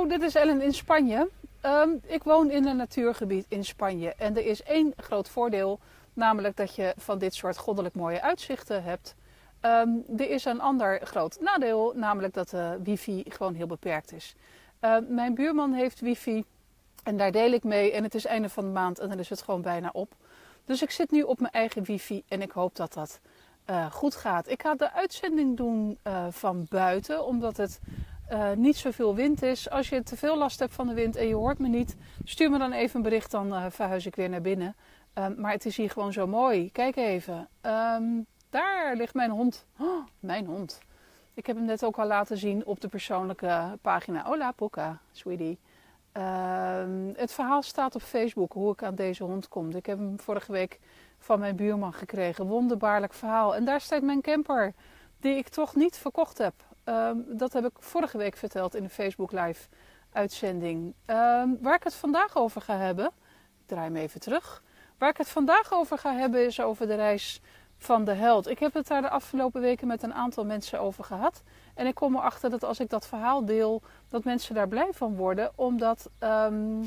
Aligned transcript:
Hallo, 0.00 0.18
dit 0.18 0.28
is 0.28 0.34
Ellen 0.34 0.60
in 0.60 0.72
Spanje. 0.72 1.28
Ehm, 1.60 1.88
ik 2.06 2.22
woon 2.22 2.50
in 2.50 2.66
een 2.66 2.76
natuurgebied 2.76 3.46
in 3.48 3.64
Spanje 3.64 4.14
en 4.14 4.36
er 4.36 4.46
is 4.46 4.62
één 4.62 4.92
groot 4.96 5.28
voordeel, 5.28 5.78
namelijk 6.12 6.56
dat 6.56 6.74
je 6.74 6.94
van 6.96 7.18
dit 7.18 7.34
soort 7.34 7.58
goddelijk 7.58 7.94
mooie 7.94 8.22
uitzichten 8.22 8.82
hebt. 8.82 9.14
Ehm, 9.60 9.88
er 10.16 10.30
is 10.30 10.44
een 10.44 10.60
ander 10.60 11.00
groot 11.06 11.40
nadeel, 11.40 11.92
namelijk 11.96 12.34
dat 12.34 12.48
de 12.48 12.78
wifi 12.82 13.24
gewoon 13.28 13.54
heel 13.54 13.66
beperkt 13.66 14.12
is. 14.12 14.34
Ehm, 14.78 15.04
mijn 15.08 15.34
buurman 15.34 15.72
heeft 15.72 16.00
wifi 16.00 16.44
en 17.02 17.16
daar 17.16 17.32
deel 17.32 17.52
ik 17.52 17.64
mee 17.64 17.92
en 17.92 18.02
het 18.02 18.14
is 18.14 18.24
einde 18.24 18.48
van 18.48 18.64
de 18.64 18.70
maand 18.70 18.98
en 18.98 19.08
dan 19.08 19.18
is 19.18 19.28
het 19.28 19.42
gewoon 19.42 19.62
bijna 19.62 19.90
op. 19.92 20.14
Dus 20.64 20.82
ik 20.82 20.90
zit 20.90 21.10
nu 21.10 21.22
op 21.22 21.40
mijn 21.40 21.52
eigen 21.52 21.84
wifi 21.84 22.22
en 22.28 22.42
ik 22.42 22.50
hoop 22.50 22.76
dat 22.76 22.92
dat 22.92 23.20
uh, 23.70 23.90
goed 23.90 24.14
gaat. 24.14 24.48
Ik 24.48 24.62
ga 24.62 24.74
de 24.74 24.92
uitzending 24.92 25.56
doen 25.56 25.98
uh, 26.06 26.26
van 26.30 26.66
buiten, 26.68 27.24
omdat 27.24 27.56
het 27.56 27.80
uh, 28.32 28.52
niet 28.52 28.76
zoveel 28.76 29.14
wind 29.14 29.42
is. 29.42 29.70
Als 29.70 29.88
je 29.88 30.02
te 30.02 30.16
veel 30.16 30.38
last 30.38 30.58
hebt 30.58 30.74
van 30.74 30.86
de 30.86 30.94
wind 30.94 31.16
en 31.16 31.26
je 31.26 31.34
hoort 31.34 31.58
me 31.58 31.68
niet, 31.68 31.96
stuur 32.24 32.50
me 32.50 32.58
dan 32.58 32.72
even 32.72 32.96
een 32.96 33.02
bericht, 33.02 33.30
dan 33.30 33.46
uh, 33.46 33.64
verhuis 33.68 34.06
ik 34.06 34.14
weer 34.14 34.28
naar 34.28 34.40
binnen. 34.40 34.76
Um, 35.14 35.34
maar 35.40 35.52
het 35.52 35.66
is 35.66 35.76
hier 35.76 35.90
gewoon 35.90 36.12
zo 36.12 36.26
mooi. 36.26 36.72
Kijk 36.72 36.96
even. 36.96 37.48
Um, 37.62 38.26
daar 38.50 38.96
ligt 38.96 39.14
mijn 39.14 39.30
hond. 39.30 39.66
Oh, 39.78 40.06
mijn 40.20 40.46
hond. 40.46 40.78
Ik 41.34 41.46
heb 41.46 41.56
hem 41.56 41.64
net 41.64 41.84
ook 41.84 41.98
al 41.98 42.06
laten 42.06 42.38
zien 42.38 42.66
op 42.66 42.80
de 42.80 42.88
persoonlijke 42.88 43.78
pagina. 43.82 44.24
Hola, 44.24 44.52
Poca, 44.52 45.00
sweetie. 45.12 45.58
Um, 46.12 47.12
het 47.16 47.32
verhaal 47.32 47.62
staat 47.62 47.94
op 47.94 48.02
Facebook 48.02 48.52
hoe 48.52 48.72
ik 48.72 48.82
aan 48.82 48.94
deze 48.94 49.24
hond 49.24 49.48
kom. 49.48 49.70
Ik 49.70 49.86
heb 49.86 49.98
hem 49.98 50.20
vorige 50.20 50.52
week 50.52 50.80
van 51.18 51.38
mijn 51.38 51.56
buurman 51.56 51.92
gekregen. 51.92 52.46
Wonderbaarlijk 52.46 53.12
verhaal. 53.12 53.54
En 53.54 53.64
daar 53.64 53.80
staat 53.80 54.02
mijn 54.02 54.20
camper, 54.20 54.74
die 55.20 55.36
ik 55.36 55.48
toch 55.48 55.74
niet 55.74 55.96
verkocht 55.96 56.38
heb. 56.38 56.54
Um, 56.90 57.24
dat 57.28 57.52
heb 57.52 57.64
ik 57.64 57.72
vorige 57.78 58.18
week 58.18 58.36
verteld 58.36 58.74
in 58.74 58.82
de 58.82 58.88
Facebook 58.88 59.32
Live 59.32 59.68
uitzending. 60.12 60.94
Um, 61.06 61.58
waar 61.60 61.74
ik 61.74 61.84
het 61.84 61.94
vandaag 61.94 62.36
over 62.36 62.60
ga 62.60 62.76
hebben, 62.76 63.06
ik 63.06 63.66
draai 63.66 63.84
hem 63.84 63.96
even 63.96 64.20
terug. 64.20 64.62
Waar 64.98 65.08
ik 65.08 65.16
het 65.16 65.28
vandaag 65.28 65.72
over 65.72 65.98
ga 65.98 66.14
hebben 66.14 66.46
is 66.46 66.60
over 66.60 66.86
de 66.86 66.94
reis 66.94 67.40
van 67.78 68.04
de 68.04 68.12
held. 68.12 68.48
Ik 68.48 68.58
heb 68.58 68.74
het 68.74 68.86
daar 68.86 69.02
de 69.02 69.10
afgelopen 69.10 69.60
weken 69.60 69.86
met 69.86 70.02
een 70.02 70.14
aantal 70.14 70.44
mensen 70.44 70.80
over 70.80 71.04
gehad. 71.04 71.42
En 71.74 71.86
ik 71.86 71.94
kom 71.94 72.16
erachter 72.16 72.50
dat 72.50 72.64
als 72.64 72.80
ik 72.80 72.90
dat 72.90 73.06
verhaal 73.06 73.44
deel, 73.44 73.82
dat 74.08 74.24
mensen 74.24 74.54
daar 74.54 74.68
blij 74.68 74.90
van 74.92 75.16
worden. 75.16 75.50
Omdat 75.54 76.08
um, 76.20 76.80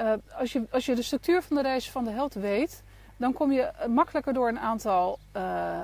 uh, 0.00 0.12
als, 0.38 0.52
je, 0.52 0.66
als 0.70 0.86
je 0.86 0.94
de 0.94 1.02
structuur 1.02 1.42
van 1.42 1.56
de 1.56 1.62
reis 1.62 1.90
van 1.90 2.04
de 2.04 2.10
held 2.10 2.34
weet, 2.34 2.82
dan 3.16 3.32
kom 3.32 3.52
je 3.52 3.70
makkelijker 3.88 4.32
door 4.32 4.48
een 4.48 4.58
aantal 4.58 5.18
uh, 5.36 5.80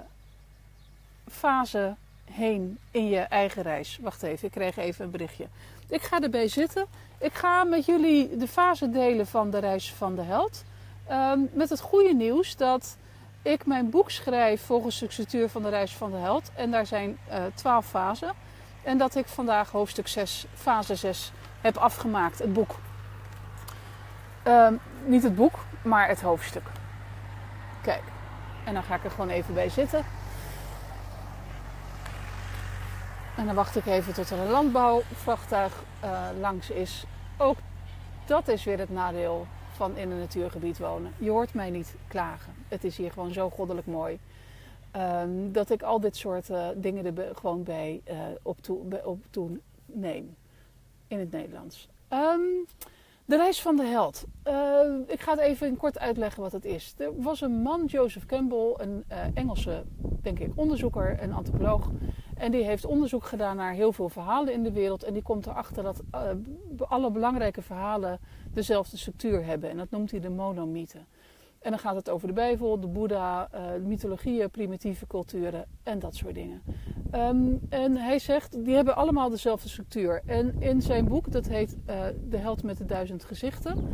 fasen 1.31 1.97
heen 2.33 2.79
in 2.91 3.09
je 3.09 3.19
eigen 3.19 3.63
reis. 3.63 3.99
Wacht 4.03 4.23
even, 4.23 4.47
ik 4.47 4.53
kreeg 4.53 4.77
even 4.77 5.05
een 5.05 5.11
berichtje. 5.11 5.47
Ik 5.89 6.03
ga 6.03 6.21
erbij 6.21 6.49
zitten. 6.49 6.87
Ik 7.19 7.35
ga 7.35 7.65
met 7.65 7.85
jullie 7.85 8.37
de 8.37 8.49
fase 8.49 8.91
delen 8.91 9.27
van 9.27 9.51
de 9.51 9.59
reis 9.59 9.93
van 9.93 10.15
de 10.15 10.23
held. 10.23 10.65
Um, 11.11 11.51
met 11.53 11.69
het 11.69 11.81
goede 11.81 12.15
nieuws 12.15 12.57
dat 12.57 12.97
ik 13.43 13.67
mijn 13.67 13.91
boek 13.91 14.11
schrijf 14.11 14.63
volgens 14.63 14.99
de 14.99 15.11
structuur 15.11 15.49
van 15.49 15.63
de 15.63 15.69
reis 15.69 15.93
van 15.93 16.11
de 16.11 16.17
held. 16.17 16.51
En 16.55 16.71
daar 16.71 16.87
zijn 16.87 17.19
uh, 17.29 17.37
twaalf 17.55 17.87
fasen. 17.87 18.33
En 18.83 18.99
dat 18.99 19.15
ik 19.15 19.27
vandaag 19.27 19.71
hoofdstuk 19.71 20.09
6, 20.09 20.47
fase 20.55 20.95
6 20.95 21.33
heb 21.61 21.77
afgemaakt, 21.77 22.39
het 22.39 22.53
boek. 22.53 22.79
Um, 24.47 24.81
niet 25.05 25.23
het 25.23 25.35
boek, 25.35 25.59
maar 25.83 26.09
het 26.09 26.21
hoofdstuk. 26.21 26.67
Kijk, 27.83 28.03
en 28.65 28.75
dan 28.75 28.83
ga 28.83 28.95
ik 28.95 29.05
er 29.05 29.11
gewoon 29.11 29.29
even 29.29 29.55
bij 29.55 29.69
zitten. 29.69 30.05
En 33.37 33.47
dan 33.47 33.55
wacht 33.55 33.77
ik 33.77 33.87
even 33.87 34.13
tot 34.15 34.31
er 34.31 34.39
een 34.39 34.51
landbouwvrachttuig 34.51 35.85
uh, 36.05 36.29
langs 36.41 36.71
is. 36.71 37.05
Ook 37.39 37.57
dat 38.27 38.49
is 38.49 38.65
weer 38.65 38.79
het 38.79 38.91
nadeel 38.91 39.47
van 39.73 39.97
in 39.97 40.11
een 40.11 40.19
natuurgebied 40.19 40.79
wonen. 40.79 41.13
Je 41.19 41.31
hoort 41.31 41.55
mij 41.55 41.71
niet 41.71 41.95
klagen. 42.09 42.55
Het 42.69 42.85
is 42.85 42.97
hier 42.97 43.13
gewoon 43.13 43.33
zo 43.33 43.51
goddelijk 43.51 43.87
mooi. 43.87 44.19
Um, 44.97 45.53
dat 45.53 45.71
ik 45.71 45.83
al 45.83 46.01
dit 46.01 46.17
soort 46.17 46.49
uh, 46.49 46.67
dingen 46.77 47.17
er 47.17 47.37
gewoon 47.37 47.63
bij 47.63 48.01
uh, 48.11 48.15
op, 48.43 48.61
toe, 48.61 49.05
op 49.05 49.19
toe 49.31 49.51
neem. 49.87 50.37
In 51.07 51.19
het 51.19 51.31
Nederlands. 51.31 51.89
Um, 52.09 52.67
de 53.25 53.37
reis 53.37 53.63
van 53.63 53.77
de 53.77 53.85
held. 53.85 54.25
Ik 55.07 55.21
ga 55.21 55.31
het 55.31 55.41
even 55.41 55.77
kort 55.77 55.99
uitleggen 55.99 56.43
wat 56.43 56.53
het 56.53 56.65
is. 56.65 56.95
Er 56.99 57.23
was 57.23 57.41
een 57.41 57.63
man, 57.63 57.85
Joseph 57.85 58.27
Campbell, 58.27 58.75
een 58.77 59.05
Engelse, 59.35 59.85
denk 60.23 60.39
ik, 60.39 60.53
onderzoeker, 60.55 61.23
een 61.23 61.33
antropoloog. 61.33 61.91
En 62.43 62.51
die 62.51 62.65
heeft 62.65 62.85
onderzoek 62.85 63.25
gedaan 63.25 63.57
naar 63.57 63.73
heel 63.73 63.93
veel 63.93 64.09
verhalen 64.09 64.53
in 64.53 64.63
de 64.63 64.73
wereld. 64.73 65.05
En 65.05 65.13
die 65.13 65.23
komt 65.23 65.47
erachter 65.47 65.83
dat 65.83 66.03
uh, 66.15 66.31
alle 66.79 67.11
belangrijke 67.11 67.63
verhalen 67.63 68.19
dezelfde 68.53 68.97
structuur 68.97 69.45
hebben. 69.45 69.71
En 69.71 69.77
dat 69.77 69.91
noemt 69.91 70.11
hij 70.11 70.21
de 70.21 70.31
monomythe. 70.31 70.99
En 71.61 71.71
dan 71.71 71.79
gaat 71.79 71.95
het 71.95 72.11
over 72.11 72.27
de 72.27 72.33
Bijbel, 72.35 72.81
de 72.81 72.87
Boeddha, 72.87 73.49
uh, 73.55 73.61
mythologieën, 73.85 74.51
primitieve 74.51 75.07
culturen 75.07 75.65
en 75.83 75.99
dat 75.99 76.15
soort 76.15 76.35
dingen. 76.35 76.63
Um, 77.15 77.61
en 77.69 77.97
hij 77.97 78.19
zegt, 78.19 78.65
die 78.65 78.75
hebben 78.75 78.97
allemaal 78.97 79.31
dezelfde 79.31 79.69
structuur. 79.69 80.23
En 80.27 80.55
in 80.59 80.83
zijn 80.83 81.05
boek, 81.05 81.33
dat 81.33 81.49
heet 81.49 81.77
uh, 81.91 81.97
De 82.29 82.37
Held 82.37 82.63
met 82.63 82.79
de 82.79 82.85
Duizend 82.85 83.25
Gezichten, 83.25 83.89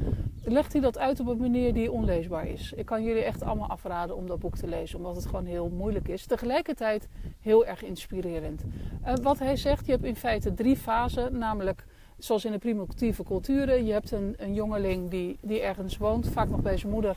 legt 0.45 0.73
hij 0.73 0.83
dat 0.83 0.99
uit 0.99 1.21
op 1.21 1.27
een 1.27 1.39
manier 1.39 1.75
die 1.75 1.93
onleesbaar 1.93 2.47
is. 2.47 2.73
Ik 2.77 2.87
kan 2.87 3.05
jullie 3.05 3.23
echt 3.23 3.43
allemaal 3.43 3.69
afraden 3.69 4.17
om 4.17 4.27
dat 4.27 4.39
boek 4.39 4.57
te 4.57 4.67
lezen, 4.67 4.99
omdat 4.99 5.17
het 5.17 5.27
gewoon 5.27 5.45
heel 5.45 5.69
moeilijk 5.69 6.09
is. 6.09 6.27
Tegelijkertijd 6.27 7.09
heel 7.41 7.67
erg 7.67 7.85
inspirerend. 7.85 8.65
Uh, 9.07 9.15
wat 9.23 9.39
hij 9.39 9.57
zegt, 9.57 9.87
je 9.87 9.93
hebt 9.93 10.05
in 10.05 10.17
feite 10.17 10.55
drie 10.55 10.77
fasen, 10.77 11.39
namelijk 11.39 11.85
zoals 12.19 12.45
in 12.45 12.53
de 12.53 12.59
primitieve 12.59 13.23
culturen. 13.23 13.87
Je 13.87 13.93
hebt 13.93 14.11
een, 14.11 14.35
een 14.37 14.55
jongeling 14.55 15.11
die, 15.11 15.39
die 15.43 15.61
ergens 15.61 15.97
woont, 15.97 16.29
vaak 16.29 16.49
nog 16.49 16.63
bij 16.63 16.77
zijn 16.77 16.93
moeder 16.93 17.17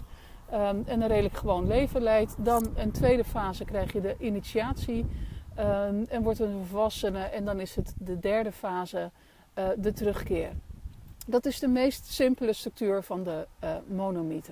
um, 0.54 0.84
en 0.86 1.02
een 1.02 1.08
redelijk 1.08 1.38
gewoon 1.38 1.68
leven 1.68 2.02
leidt. 2.02 2.36
Dan 2.38 2.68
een 2.76 2.92
tweede 2.92 3.24
fase 3.24 3.66
krijg 3.66 3.94
je 3.94 4.02
de 4.02 4.16
initiatie 4.20 5.06
um, 5.60 6.06
en 6.10 6.24
wordt 6.24 6.40
een 6.40 6.66
volwassene. 6.66 7.24
En 7.24 7.46
dan 7.46 7.60
is 7.60 7.76
het 7.76 7.94
de 7.98 8.20
derde 8.20 8.52
fase, 8.52 9.12
uh, 9.56 9.70
de 9.78 9.94
terugkeer. 9.94 10.52
Dat 11.28 11.46
is 11.46 11.60
de 11.60 11.68
meest 11.68 12.06
simpele 12.06 12.54
structuur 12.54 13.04
van 13.04 13.24
de 13.24 13.48
uh, 13.64 13.76
monomythe. 13.88 14.52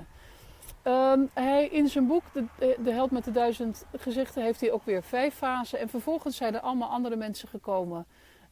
Um, 0.84 1.30
hij, 1.34 1.68
in 1.68 1.88
zijn 1.88 2.08
boek, 2.08 2.24
de, 2.34 2.46
de 2.84 2.92
Held 2.92 3.12
met 3.12 3.24
de 3.24 3.32
Duizend 3.32 3.86
Gezichten, 3.98 4.44
heeft 4.44 4.62
hij 4.62 4.72
ook 4.72 4.84
weer 4.84 5.04
vijf 5.04 5.36
fasen. 5.36 5.80
En 5.80 5.90
vervolgens 5.90 6.36
zijn 6.36 6.54
er 6.54 6.62
allemaal 6.62 6.90
andere 6.90 7.16
mensen 7.16 7.48
gekomen. 7.48 8.06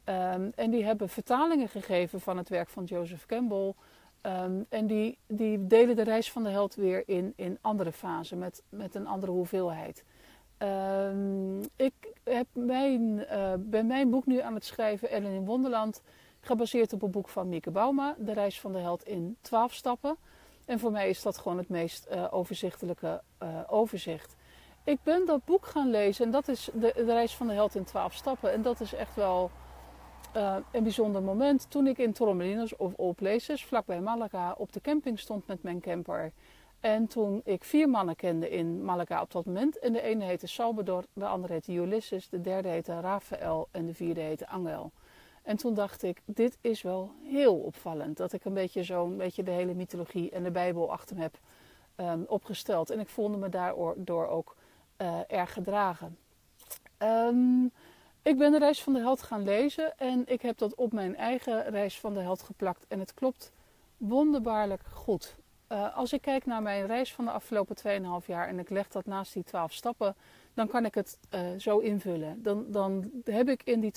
Um, 0.05 0.51
en 0.55 0.69
die 0.69 0.85
hebben 0.85 1.09
vertalingen 1.09 1.69
gegeven 1.69 2.21
van 2.21 2.37
het 2.37 2.49
werk 2.49 2.69
van 2.69 2.83
Joseph 2.83 3.25
Campbell. 3.25 3.73
En 4.69 4.87
die, 4.87 5.17
die 5.27 5.67
delen 5.67 5.95
de 5.95 6.01
reis 6.01 6.31
van 6.31 6.43
de 6.43 6.49
held 6.49 6.75
weer 6.75 7.03
in, 7.05 7.33
in 7.35 7.57
andere 7.61 7.91
fasen 7.91 8.37
met, 8.37 8.63
met 8.69 8.95
een 8.95 9.07
andere 9.07 9.31
hoeveelheid. 9.31 10.03
Um, 10.63 11.61
ik 11.75 11.93
heb 12.23 12.47
mijn, 12.53 13.01
uh, 13.31 13.53
ben 13.57 13.87
mijn 13.87 14.09
boek 14.09 14.25
nu 14.25 14.39
aan 14.39 14.53
het 14.53 14.65
schrijven, 14.65 15.09
Ellen 15.09 15.31
in 15.31 15.45
Wonderland, 15.45 16.01
gebaseerd 16.39 16.93
op 16.93 17.01
een 17.01 17.11
boek 17.11 17.29
van 17.29 17.49
Mieke 17.49 17.71
Bauma, 17.71 18.15
De 18.17 18.33
reis 18.33 18.59
van 18.59 18.71
de 18.71 18.79
held 18.79 19.03
in 19.03 19.37
12 19.41 19.73
stappen. 19.73 20.17
En 20.65 20.79
voor 20.79 20.91
mij 20.91 21.09
is 21.09 21.21
dat 21.21 21.37
gewoon 21.37 21.57
het 21.57 21.69
meest 21.69 22.07
uh, 22.11 22.27
overzichtelijke 22.29 23.21
uh, 23.43 23.59
overzicht. 23.67 24.35
Ik 24.83 24.97
ben 25.03 25.25
dat 25.25 25.45
boek 25.45 25.65
gaan 25.65 25.89
lezen 25.89 26.25
en 26.25 26.31
dat 26.31 26.47
is 26.47 26.69
de, 26.73 26.93
de 26.95 27.03
reis 27.03 27.35
van 27.35 27.47
de 27.47 27.53
held 27.53 27.75
in 27.75 27.83
12 27.83 28.13
stappen. 28.13 28.51
En 28.51 28.61
dat 28.61 28.79
is 28.79 28.93
echt 28.93 29.15
wel 29.15 29.51
een 30.71 30.83
bijzonder 30.83 31.21
moment 31.21 31.65
toen 31.69 31.87
ik 31.87 31.97
in 31.97 32.13
Torremolinos 32.13 32.75
of 32.75 32.99
All 32.99 33.13
Places, 33.13 33.65
vlakbij 33.65 34.01
Malaga, 34.01 34.55
op 34.57 34.73
de 34.73 34.81
camping 34.81 35.19
stond 35.19 35.47
met 35.47 35.63
mijn 35.63 35.79
camper. 35.79 36.31
En 36.79 37.07
toen 37.07 37.41
ik 37.43 37.63
vier 37.63 37.89
mannen 37.89 38.15
kende 38.15 38.49
in 38.49 38.83
Malaga 38.83 39.21
op 39.21 39.31
dat 39.31 39.45
moment. 39.45 39.79
En 39.79 39.93
de 39.93 40.01
ene 40.01 40.23
heette 40.23 40.47
Salvador, 40.47 41.03
de 41.13 41.25
andere 41.25 41.53
heette 41.53 41.73
Ulysses, 41.73 42.29
de 42.29 42.41
derde 42.41 42.67
heette 42.67 42.99
Rafael 42.99 43.67
en 43.71 43.85
de 43.85 43.93
vierde 43.93 44.21
heette 44.21 44.47
Angel. 44.47 44.91
En 45.43 45.57
toen 45.57 45.73
dacht 45.73 46.03
ik, 46.03 46.21
dit 46.25 46.57
is 46.61 46.81
wel 46.81 47.11
heel 47.23 47.55
opvallend. 47.55 48.17
Dat 48.17 48.33
ik 48.33 48.45
een 48.45 48.53
beetje 48.53 48.83
zo'n 48.83 49.17
beetje 49.17 49.43
de 49.43 49.51
hele 49.51 49.73
mythologie 49.73 50.29
en 50.31 50.43
de 50.43 50.51
Bijbel 50.51 50.91
achter 50.91 51.15
me 51.15 51.21
heb 51.21 51.39
um, 51.95 52.25
opgesteld. 52.27 52.89
En 52.89 52.99
ik 52.99 53.09
voelde 53.09 53.37
me 53.37 53.49
daardoor 53.49 54.27
ook 54.27 54.55
uh, 54.97 55.19
erg 55.27 55.53
gedragen. 55.53 56.17
Um, 56.97 57.71
ik 58.21 58.37
ben 58.37 58.51
de 58.51 58.57
reis 58.57 58.83
van 58.83 58.93
de 58.93 58.99
held 58.99 59.21
gaan 59.21 59.43
lezen 59.43 59.97
en 59.97 60.23
ik 60.25 60.41
heb 60.41 60.57
dat 60.57 60.75
op 60.75 60.93
mijn 60.93 61.15
eigen 61.15 61.69
reis 61.69 61.99
van 61.99 62.13
de 62.13 62.19
held 62.19 62.41
geplakt. 62.41 62.85
En 62.87 62.99
het 62.99 63.13
klopt 63.13 63.51
wonderbaarlijk 63.97 64.81
goed. 64.93 65.36
Uh, 65.71 65.97
als 65.97 66.13
ik 66.13 66.21
kijk 66.21 66.45
naar 66.45 66.61
mijn 66.61 66.85
reis 66.85 67.13
van 67.13 67.25
de 67.25 67.31
afgelopen 67.31 67.75
2,5 68.21 68.25
jaar 68.25 68.47
en 68.47 68.59
ik 68.59 68.69
leg 68.69 68.87
dat 68.87 69.05
naast 69.05 69.33
die 69.33 69.43
12 69.43 69.73
stappen, 69.73 70.15
dan 70.53 70.67
kan 70.67 70.85
ik 70.85 70.95
het 70.95 71.19
uh, 71.35 71.39
zo 71.57 71.77
invullen. 71.77 72.43
Dan, 72.43 72.65
dan 72.67 73.11
heb 73.23 73.49
ik 73.49 73.61
in 73.63 73.79
die 73.79 73.91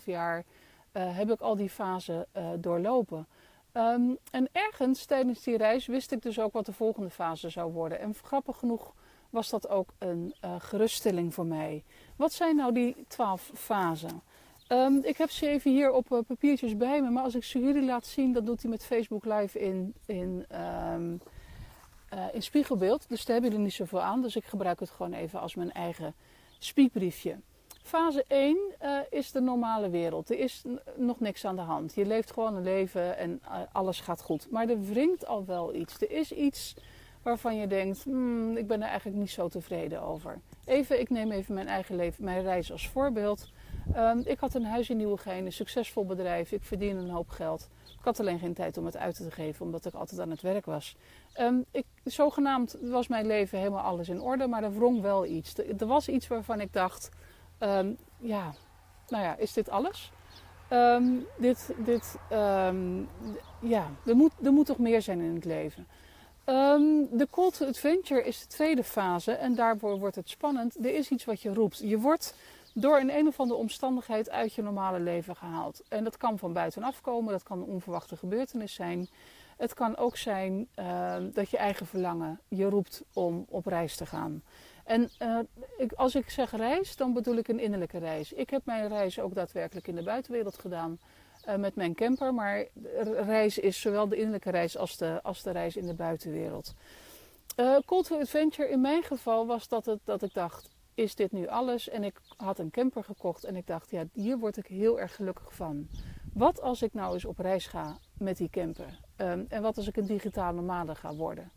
2,5 0.00 0.04
jaar 0.04 0.44
uh, 0.92 1.16
heb 1.16 1.30
ik 1.30 1.40
al 1.40 1.56
die 1.56 1.70
fasen 1.70 2.26
doorlopen. 2.58 3.26
Um, 3.72 4.18
en 4.30 4.48
ergens 4.52 5.04
tijdens 5.04 5.42
die 5.42 5.56
reis 5.56 5.86
wist 5.86 6.12
ik 6.12 6.22
dus 6.22 6.40
ook 6.40 6.52
wat 6.52 6.66
de 6.66 6.72
volgende 6.72 7.10
fase 7.10 7.48
zou 7.48 7.72
worden. 7.72 8.00
En 8.00 8.14
grappig 8.14 8.56
genoeg 8.56 8.94
was 9.30 9.50
dat 9.50 9.68
ook 9.68 9.92
een 9.98 10.34
geruststelling 10.58 11.34
voor 11.34 11.46
mij. 11.46 11.84
Wat 12.16 12.32
zijn 12.32 12.56
nou 12.56 12.72
die 12.72 13.04
twaalf 13.08 13.50
fasen? 13.54 14.22
Ehm, 14.66 14.96
ik 15.02 15.16
heb 15.16 15.30
ze 15.30 15.48
even 15.48 15.70
hier 15.70 15.92
op 15.92 16.24
papiertjes 16.26 16.76
bij 16.76 17.02
me, 17.02 17.10
maar 17.10 17.24
als 17.24 17.34
ik 17.34 17.44
ze 17.44 17.58
jullie 17.58 17.84
laat 17.84 18.06
zien, 18.06 18.32
dan 18.32 18.44
doet 18.44 18.62
hij 18.62 18.70
met 18.70 18.84
Facebook 18.84 19.24
Live 19.24 19.58
in, 19.58 19.94
in, 20.06 20.44
ehm, 20.48 21.16
in 22.32 22.42
spiegelbeeld. 22.42 23.08
Dus 23.08 23.24
daar 23.24 23.32
hebben 23.32 23.50
jullie 23.50 23.66
niet 23.66 23.74
zoveel 23.74 24.02
aan, 24.02 24.22
dus 24.22 24.36
ik 24.36 24.44
gebruik 24.44 24.80
het 24.80 24.90
gewoon 24.90 25.12
even 25.12 25.40
als 25.40 25.54
mijn 25.54 25.72
eigen 25.72 26.14
spiekbriefje. 26.58 27.36
Fase 27.84 28.24
1 28.28 28.56
uh, 28.82 28.98
is 29.10 29.32
de 29.32 29.40
normale 29.40 29.90
wereld. 29.90 30.30
Er 30.30 30.38
is 30.38 30.64
nog 30.96 31.20
niks 31.20 31.44
aan 31.44 31.56
de 31.56 31.62
hand. 31.62 31.94
Je 31.94 32.06
leeft 32.06 32.32
gewoon 32.32 32.54
een 32.54 32.62
leven 32.62 33.18
en 33.18 33.40
alles 33.72 34.00
gaat 34.00 34.22
goed. 34.22 34.50
Maar 34.50 34.68
er 34.68 34.80
wringt 34.80 35.26
al 35.26 35.44
wel 35.44 35.74
iets. 35.74 36.00
Er 36.00 36.10
is 36.10 36.32
iets 36.32 36.74
waarvan 37.22 37.56
je 37.56 37.66
denkt, 37.66 38.04
hmm, 38.04 38.56
ik 38.56 38.66
ben 38.66 38.82
er 38.82 38.88
eigenlijk 38.88 39.18
niet 39.18 39.30
zo 39.30 39.48
tevreden 39.48 40.02
over. 40.02 40.40
Even, 40.64 41.00
ik 41.00 41.10
neem 41.10 41.30
even 41.30 41.54
mijn 41.54 41.68
eigen 41.68 41.96
leven, 41.96 42.24
mijn 42.24 42.42
reis 42.42 42.72
als 42.72 42.88
voorbeeld. 42.88 43.50
Um, 43.96 44.22
ik 44.24 44.38
had 44.38 44.54
een 44.54 44.64
huis 44.64 44.90
in 44.90 44.96
Nieuwegein, 44.96 45.46
een 45.46 45.52
succesvol 45.52 46.04
bedrijf. 46.06 46.52
Ik 46.52 46.62
verdien 46.62 46.96
een 46.96 47.10
hoop 47.10 47.28
geld. 47.28 47.68
Ik 47.98 48.04
had 48.04 48.20
alleen 48.20 48.38
geen 48.38 48.54
tijd 48.54 48.78
om 48.78 48.84
het 48.84 48.96
uit 48.96 49.16
te 49.16 49.30
geven, 49.30 49.64
omdat 49.64 49.84
ik 49.84 49.94
altijd 49.94 50.20
aan 50.20 50.30
het 50.30 50.40
werk 50.40 50.64
was. 50.64 50.96
Um, 51.40 51.64
ik, 51.70 51.84
zogenaamd 52.04 52.76
was 52.80 53.08
mijn 53.08 53.26
leven 53.26 53.58
helemaal 53.58 53.84
alles 53.84 54.08
in 54.08 54.20
orde, 54.20 54.46
maar 54.46 54.62
er 54.62 54.74
wrong 54.74 55.00
wel 55.00 55.26
iets. 55.26 55.58
Er, 55.78 55.86
was 55.86 56.08
iets 56.08 56.28
waarvan 56.28 56.60
ik 56.60 56.72
dacht, 56.72 57.08
um, 57.60 57.96
ja, 58.18 58.54
nou 59.08 59.24
ja, 59.24 59.36
is 59.36 59.52
dit 59.52 59.68
alles? 59.68 60.12
Dit, 61.38 61.74
dit, 61.84 62.16
ja, 63.60 63.90
er 64.06 64.16
moet, 64.16 64.32
er 64.42 64.52
moet 64.52 64.66
toch 64.66 64.78
meer 64.78 65.02
zijn 65.02 65.20
in 65.20 65.34
het 65.34 65.44
leven. 65.44 65.86
de 67.18 67.28
call 67.30 67.50
adventure 67.68 68.24
is 68.24 68.40
de 68.40 68.46
tweede 68.46 68.84
fase 68.84 69.32
en 69.32 69.54
daarvoor 69.54 69.98
wordt 69.98 70.16
het 70.16 70.28
spannend. 70.28 70.76
Er 70.84 70.94
is 70.94 71.10
iets 71.10 71.24
wat 71.24 71.40
je 71.40 71.54
roept. 71.54 71.78
Je 71.78 71.98
wordt 71.98 72.34
door 72.74 73.00
een 73.00 73.16
een 73.16 73.26
of 73.26 73.40
andere 73.40 73.58
omstandigheid 73.58 74.30
uit 74.30 74.54
je 74.54 74.62
normale 74.62 75.00
leven 75.00 75.36
gehaald. 75.36 75.82
En 75.88 76.04
dat 76.04 76.16
kan 76.16 76.38
van 76.38 76.52
buitenaf 76.52 77.00
komen, 77.00 77.32
dat 77.32 77.42
kan 77.42 77.58
een 77.58 77.68
onverwachte 77.68 78.16
gebeurtenis 78.16 78.74
zijn. 78.74 79.08
Het 79.56 79.74
kan 79.74 79.96
ook 79.96 80.16
zijn 80.16 80.68
uh, 80.78 81.16
dat 81.32 81.50
je 81.50 81.56
eigen 81.56 81.86
verlangen 81.86 82.40
je 82.48 82.64
roept 82.64 83.02
om 83.12 83.46
op 83.48 83.66
reis 83.66 83.96
te 83.96 84.06
gaan. 84.06 84.42
En 84.84 85.10
uh, 85.18 85.38
ik, 85.78 85.92
als 85.92 86.14
ik 86.14 86.30
zeg 86.30 86.50
reis, 86.50 86.96
dan 86.96 87.12
bedoel 87.12 87.36
ik 87.36 87.48
een 87.48 87.60
innerlijke 87.60 87.98
reis. 87.98 88.32
Ik 88.32 88.50
heb 88.50 88.64
mijn 88.64 88.88
reis 88.88 89.20
ook 89.20 89.34
daadwerkelijk 89.34 89.88
in 89.88 89.94
de 89.94 90.02
buitenwereld 90.02 90.58
gedaan 90.58 90.98
uh, 91.48 91.54
met 91.54 91.74
mijn 91.74 91.94
camper. 91.94 92.34
Maar 92.34 92.66
reis 93.26 93.58
is 93.58 93.80
zowel 93.80 94.08
de 94.08 94.16
innerlijke 94.16 94.50
reis 94.50 94.76
als 94.76 94.96
de, 94.96 95.20
als 95.22 95.42
de 95.42 95.50
reis 95.50 95.76
in 95.76 95.86
de 95.86 95.94
buitenwereld. 95.94 96.74
Call 97.84 98.02
to 98.02 98.20
Adventure 98.20 98.68
in 98.68 98.80
mijn 98.80 99.02
geval 99.02 99.46
was 99.46 99.68
dat, 99.68 99.86
het, 99.86 99.98
dat 100.04 100.22
ik 100.22 100.34
dacht, 100.34 100.73
is 100.94 101.14
dit 101.14 101.32
nu 101.32 101.46
alles? 101.46 101.88
En 101.88 102.04
ik 102.04 102.20
had 102.36 102.58
een 102.58 102.70
camper 102.70 103.04
gekocht 103.04 103.44
en 103.44 103.56
ik 103.56 103.66
dacht, 103.66 103.90
ja, 103.90 104.04
hier 104.12 104.38
word 104.38 104.56
ik 104.56 104.66
heel 104.66 105.00
erg 105.00 105.14
gelukkig 105.14 105.54
van. 105.54 105.88
Wat 106.32 106.60
als 106.60 106.82
ik 106.82 106.94
nou 106.94 107.14
eens 107.14 107.24
op 107.24 107.38
reis 107.38 107.66
ga 107.66 107.98
met 108.18 108.36
die 108.36 108.50
camper? 108.50 109.00
Um, 109.16 109.46
en 109.48 109.62
wat 109.62 109.76
als 109.76 109.86
ik 109.88 109.96
een 109.96 110.06
digitale 110.06 110.56
nomade 110.56 110.94
ga 110.94 111.14
worden? 111.14 111.50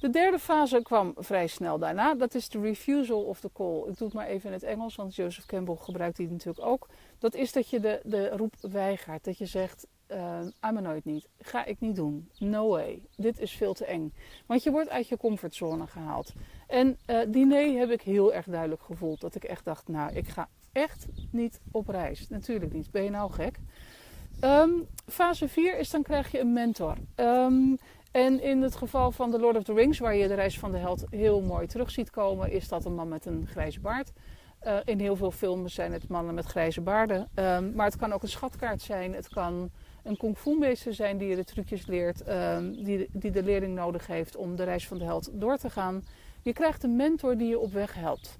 De 0.00 0.10
derde 0.10 0.38
fase 0.38 0.82
kwam 0.82 1.14
vrij 1.16 1.46
snel 1.46 1.78
daarna. 1.78 2.14
Dat 2.14 2.34
is 2.34 2.48
de 2.48 2.60
refusal 2.60 3.22
of 3.22 3.40
the 3.40 3.50
call. 3.52 3.78
Ik 3.78 3.98
doe 3.98 4.06
het 4.06 4.12
maar 4.12 4.26
even 4.26 4.46
in 4.46 4.52
het 4.52 4.62
Engels, 4.62 4.96
want 4.96 5.14
Joseph 5.14 5.46
Campbell 5.46 5.76
gebruikt 5.76 6.16
die 6.16 6.30
natuurlijk 6.30 6.66
ook. 6.66 6.88
Dat 7.18 7.34
is 7.34 7.52
dat 7.52 7.68
je 7.68 7.80
de, 7.80 8.00
de 8.04 8.28
roep 8.28 8.54
weigert. 8.60 9.24
Dat 9.24 9.38
je 9.38 9.46
zegt, 9.46 9.86
uh, 10.10 10.70
me 10.72 10.80
nooit 10.80 11.04
niet. 11.04 11.28
Ga 11.38 11.64
ik 11.64 11.80
niet 11.80 11.96
doen. 11.96 12.28
No 12.38 12.68
way. 12.68 13.02
Dit 13.16 13.40
is 13.40 13.52
veel 13.52 13.74
te 13.74 13.84
eng. 13.84 14.14
Want 14.46 14.62
je 14.62 14.70
wordt 14.70 14.90
uit 14.90 15.08
je 15.08 15.16
comfortzone 15.16 15.86
gehaald. 15.86 16.32
En 16.66 16.98
uh, 17.06 17.20
die 17.28 17.46
nee 17.46 17.76
heb 17.76 17.90
ik 17.90 18.02
heel 18.02 18.34
erg 18.34 18.46
duidelijk 18.46 18.82
gevoeld. 18.82 19.20
Dat 19.20 19.34
ik 19.34 19.44
echt 19.44 19.64
dacht, 19.64 19.88
nou, 19.88 20.12
ik 20.12 20.28
ga 20.28 20.48
echt 20.72 21.06
niet 21.30 21.60
op 21.70 21.88
reis. 21.88 22.28
Natuurlijk 22.28 22.72
niet. 22.72 22.90
Ben 22.90 23.02
je 23.02 23.10
nou 23.10 23.32
gek? 23.32 23.58
Um, 24.44 24.86
fase 25.06 25.48
4 25.48 25.78
is 25.78 25.90
dan 25.90 26.02
krijg 26.02 26.30
je 26.30 26.40
een 26.40 26.52
mentor. 26.52 26.96
Um, 27.16 27.78
en 28.10 28.40
in 28.42 28.62
het 28.62 28.76
geval 28.76 29.10
van 29.10 29.30
The 29.30 29.38
Lord 29.38 29.56
of 29.56 29.62
the 29.62 29.72
Rings, 29.72 29.98
waar 29.98 30.16
je 30.16 30.28
de 30.28 30.34
reis 30.34 30.58
van 30.58 30.72
de 30.72 30.78
held 30.78 31.04
heel 31.10 31.40
mooi 31.40 31.66
terug 31.66 31.90
ziet 31.90 32.10
komen, 32.10 32.50
is 32.50 32.68
dat 32.68 32.84
een 32.84 32.94
man 32.94 33.08
met 33.08 33.26
een 33.26 33.46
grijze 33.46 33.80
baard. 33.80 34.12
Uh, 34.66 34.76
in 34.84 35.00
heel 35.00 35.16
veel 35.16 35.30
films 35.30 35.74
zijn 35.74 35.92
het 35.92 36.08
mannen 36.08 36.34
met 36.34 36.44
grijze 36.44 36.80
baarden. 36.80 37.28
Um, 37.34 37.72
maar 37.74 37.86
het 37.86 37.96
kan 37.96 38.12
ook 38.12 38.22
een 38.22 38.28
schatkaart 38.28 38.82
zijn. 38.82 39.14
Het 39.14 39.28
kan 39.28 39.70
een 40.02 40.16
kung 40.16 40.38
fu 40.38 40.58
meester 40.58 40.94
zijn 40.94 41.18
die 41.18 41.28
je 41.28 41.36
de 41.36 41.44
trucjes 41.44 41.86
leert, 41.86 42.28
um, 42.28 42.84
die, 42.84 43.08
die 43.12 43.30
de 43.30 43.42
leerling 43.42 43.74
nodig 43.74 44.06
heeft 44.06 44.36
om 44.36 44.56
de 44.56 44.64
reis 44.64 44.86
van 44.86 44.98
de 44.98 45.04
held 45.04 45.30
door 45.32 45.56
te 45.56 45.70
gaan. 45.70 46.04
Je 46.42 46.52
krijgt 46.52 46.82
een 46.82 46.96
mentor 46.96 47.36
die 47.36 47.48
je 47.48 47.58
op 47.58 47.72
weg 47.72 47.94
helpt. 47.94 48.38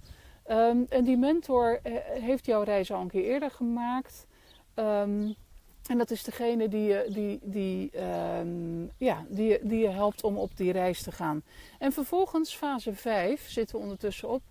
Um, 0.50 0.86
en 0.88 1.04
die 1.04 1.16
mentor 1.16 1.80
uh, 1.82 1.92
heeft 2.04 2.46
jouw 2.46 2.62
reis 2.62 2.92
al 2.92 3.00
een 3.00 3.08
keer 3.08 3.24
eerder 3.24 3.50
gemaakt. 3.50 4.26
En 4.74 5.98
dat 5.98 6.10
is 6.10 6.22
degene 6.22 6.68
die 6.68 6.84
je, 6.84 7.06
die, 7.08 7.38
die, 7.42 7.90
ja, 8.96 9.24
die, 9.28 9.58
die 9.62 9.78
je 9.78 9.88
helpt 9.88 10.24
om 10.24 10.36
op 10.36 10.56
die 10.56 10.72
reis 10.72 11.02
te 11.02 11.12
gaan. 11.12 11.42
En 11.78 11.92
vervolgens, 11.92 12.54
fase 12.54 12.94
5, 12.94 13.48
zitten 13.48 13.76
we 13.76 13.82
ondertussen 13.82 14.28
op, 14.28 14.42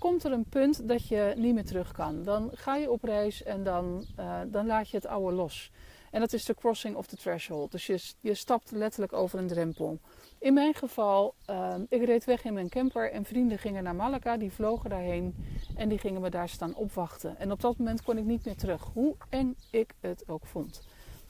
komt 0.00 0.24
er 0.24 0.32
een 0.32 0.48
punt 0.48 0.88
dat 0.88 1.08
je 1.08 1.32
niet 1.36 1.54
meer 1.54 1.64
terug 1.64 1.92
kan. 1.92 2.22
Dan 2.22 2.50
ga 2.54 2.76
je 2.76 2.90
op 2.90 3.02
reis 3.02 3.42
en 3.42 3.64
dan, 3.64 4.04
uh, 4.18 4.40
dan 4.46 4.66
laat 4.66 4.88
je 4.88 4.96
het 4.96 5.06
oude 5.06 5.36
los. 5.36 5.70
En 6.10 6.20
dat 6.20 6.32
is 6.32 6.44
de 6.44 6.54
crossing 6.54 6.96
of 6.96 7.06
the 7.06 7.16
threshold. 7.16 7.72
Dus 7.72 7.86
je, 7.86 8.12
je 8.20 8.34
stapt 8.34 8.70
letterlijk 8.70 9.12
over 9.12 9.38
een 9.38 9.46
drempel. 9.46 9.98
In 10.38 10.54
mijn 10.54 10.74
geval, 10.74 11.34
uh, 11.50 11.74
ik 11.88 12.04
reed 12.04 12.24
weg 12.24 12.44
in 12.44 12.52
mijn 12.54 12.68
camper 12.68 13.10
en 13.10 13.24
vrienden 13.24 13.58
gingen 13.58 13.82
naar 13.82 13.94
Malaga, 13.94 14.36
die 14.36 14.52
vlogen 14.52 14.90
daarheen 14.90 15.34
en 15.76 15.88
die 15.88 15.98
gingen 15.98 16.20
me 16.20 16.30
daar 16.30 16.48
staan 16.48 16.74
opwachten. 16.74 17.38
En 17.38 17.52
op 17.52 17.60
dat 17.60 17.78
moment 17.78 18.02
kon 18.02 18.18
ik 18.18 18.24
niet 18.24 18.44
meer 18.44 18.56
terug, 18.56 18.82
hoe 18.92 19.14
eng 19.28 19.56
ik 19.70 19.94
het 20.00 20.24
ook 20.26 20.46
vond. 20.46 20.82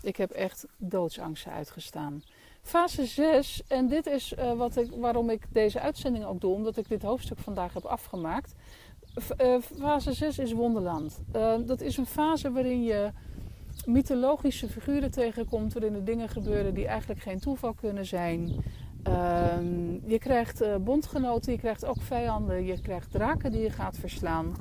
Ik 0.03 0.17
heb 0.17 0.31
echt 0.31 0.67
doodsangsten 0.77 1.53
uitgestaan. 1.53 2.23
Fase 2.63 3.07
6, 3.07 3.63
en 3.69 3.89
dit 3.89 4.07
is 4.07 4.35
uh, 4.39 4.53
wat 4.53 4.77
ik, 4.77 4.91
waarom 4.97 5.31
ik 5.31 5.43
deze 5.53 5.81
uitzending 5.81 6.25
ook 6.25 6.41
doe, 6.41 6.55
omdat 6.55 6.77
ik 6.77 6.89
dit 6.89 7.03
hoofdstuk 7.03 7.39
vandaag 7.39 7.75
heb 7.75 7.85
afgemaakt. 7.85 8.55
Uh, 9.41 9.57
fase 9.79 10.13
6 10.13 10.39
is 10.39 10.53
Wonderland. 10.53 11.21
Uh, 11.37 11.55
dat 11.67 11.81
is 11.81 11.97
een 11.97 12.07
fase 12.07 12.53
waarin 12.53 12.83
je 12.83 13.11
mythologische 13.87 14.69
figuren 14.69 15.11
tegenkomt, 15.11 15.73
waarin 15.73 15.95
er 15.95 16.05
dingen 16.05 16.29
gebeuren 16.29 16.75
die 16.75 16.87
eigenlijk 16.87 17.21
geen 17.21 17.41
toeval 17.41 17.73
kunnen 17.73 18.07
zijn. 18.07 18.55
Um, 19.59 20.01
je 20.07 20.19
krijgt 20.19 20.85
bondgenoten, 20.85 21.53
je 21.53 21.59
krijgt 21.59 21.85
ook 21.85 22.01
vijanden, 22.01 22.65
je 22.65 22.81
krijgt 22.81 23.11
draken 23.11 23.53
die 23.53 23.61
je 23.61 23.71
gaat 23.71 23.97
verslaan. 23.97 24.57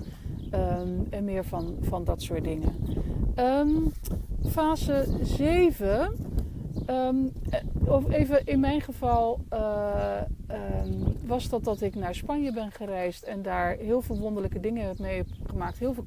Um, 0.54 1.07
en 1.10 1.24
meer 1.24 1.46
van, 1.46 1.78
van 1.81 2.04
dat 2.04 2.22
soort 2.22 2.44
dingen. 2.44 2.75
Um, 3.36 3.92
fase 4.50 5.07
7, 5.22 6.16
of 7.86 8.12
even 8.12 8.46
in 8.46 8.60
mijn 8.60 8.81
geval, 8.81 9.39
uh, 9.53 10.22
was 11.25 11.50
dat 11.50 11.63
dat 11.63 11.81
ik 11.81 11.96
naar 11.96 12.15
Spanje 12.15 12.53
ben 12.53 12.72
gereisd 12.72 13.24
en 13.24 13.41
daar 13.41 13.75
heel 13.75 14.01
veel 14.01 14.17
wonderlijke 14.19 14.60
dingen 14.60 14.88
heb 14.88 15.00
meegemaakt. 15.00 15.79
Heel 15.79 15.93
veel 15.93 16.03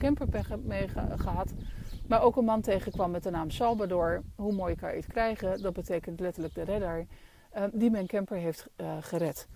heb 0.49 0.65
mee 0.65 0.89
gehad. 1.17 1.53
Maar 2.09 2.23
ook 2.23 2.37
een 2.37 2.45
man 2.45 2.61
tegenkwam 2.61 3.11
met 3.11 3.23
de 3.23 3.31
naam 3.31 3.51
Salvador. 3.51 4.23
Hoe 4.37 4.53
mooi 4.53 4.75
kan 4.75 4.91
je 4.91 4.97
het 4.97 5.07
krijgen? 5.07 5.63
Dat 5.63 5.73
betekent 5.73 6.21
letterlijk 6.21 6.55
de 6.55 6.63
redder. 6.63 7.07
Uh, 7.57 7.63
die 7.73 7.91
mijn 7.91 8.07
camper 8.07 8.37
heeft 8.37 8.67
uh, 8.77 8.93
gered. 9.01 9.49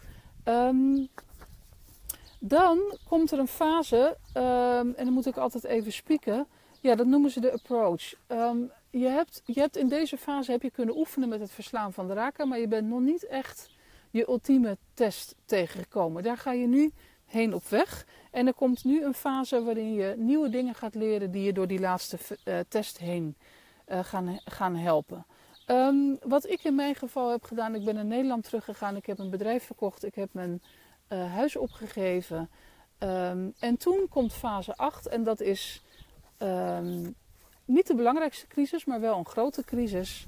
Dan 2.40 2.78
komt 3.08 3.32
er 3.32 3.38
een 3.38 3.48
fase, 3.48 4.16
en 4.32 4.94
dan 4.96 5.12
moet 5.12 5.26
ik 5.26 5.36
altijd 5.36 5.64
even 5.64 5.92
spieken. 5.92 6.46
Ja, 6.80 6.94
dat 6.94 7.06
noemen 7.06 7.30
ze 7.30 7.40
de 7.40 7.52
approach. 7.52 8.14
Je, 8.90 9.06
hebt, 9.06 9.42
je 9.44 9.60
hebt 9.60 9.76
in 9.76 9.88
deze 9.88 10.16
fase 10.16 10.50
heb 10.50 10.62
je 10.62 10.70
kunnen 10.70 10.96
oefenen 10.96 11.28
met 11.28 11.40
het 11.40 11.50
verslaan 11.50 11.92
van 11.92 12.06
de 12.06 12.14
raken, 12.14 12.48
maar 12.48 12.58
je 12.58 12.68
bent 12.68 12.88
nog 12.88 13.00
niet 13.00 13.26
echt 13.26 13.70
je 14.10 14.28
ultieme 14.28 14.78
test 14.94 15.34
tegengekomen. 15.44 16.22
Daar 16.22 16.36
ga 16.36 16.52
je 16.52 16.66
nu 16.66 16.92
heen 17.24 17.54
op 17.54 17.64
weg. 17.68 18.06
En 18.30 18.46
er 18.46 18.54
komt 18.54 18.84
nu 18.84 19.04
een 19.04 19.14
fase 19.14 19.62
waarin 19.62 19.94
je 19.94 20.14
nieuwe 20.16 20.48
dingen 20.48 20.74
gaat 20.74 20.94
leren 20.94 21.30
die 21.30 21.42
je 21.42 21.52
door 21.52 21.66
die 21.66 21.80
laatste 21.80 22.18
uh, 22.44 22.58
test 22.68 22.98
heen 22.98 23.36
uh, 23.88 24.04
gaan, 24.04 24.40
gaan 24.44 24.76
helpen. 24.76 25.26
Um, 25.66 26.18
wat 26.22 26.46
ik 26.46 26.64
in 26.64 26.74
mijn 26.74 26.94
geval 26.94 27.30
heb 27.30 27.44
gedaan, 27.44 27.74
ik 27.74 27.84
ben 27.84 27.94
naar 27.94 28.04
Nederland 28.04 28.44
teruggegaan. 28.44 28.96
Ik 28.96 29.06
heb 29.06 29.18
een 29.18 29.30
bedrijf 29.30 29.64
verkocht. 29.64 30.04
Ik 30.04 30.14
heb 30.14 30.28
mijn 30.32 30.62
uh, 31.08 31.32
huis 31.32 31.56
opgegeven. 31.56 32.50
Um, 32.98 33.54
en 33.58 33.76
toen 33.76 34.06
komt 34.08 34.32
fase 34.32 34.76
8 34.76 35.06
en 35.06 35.24
dat 35.24 35.40
is 35.40 35.82
um, 36.38 37.14
niet 37.66 37.86
de 37.86 37.94
belangrijkste 37.94 38.46
crisis, 38.46 38.84
maar 38.84 39.00
wel 39.00 39.18
een 39.18 39.26
grote 39.26 39.64
crisis. 39.64 40.26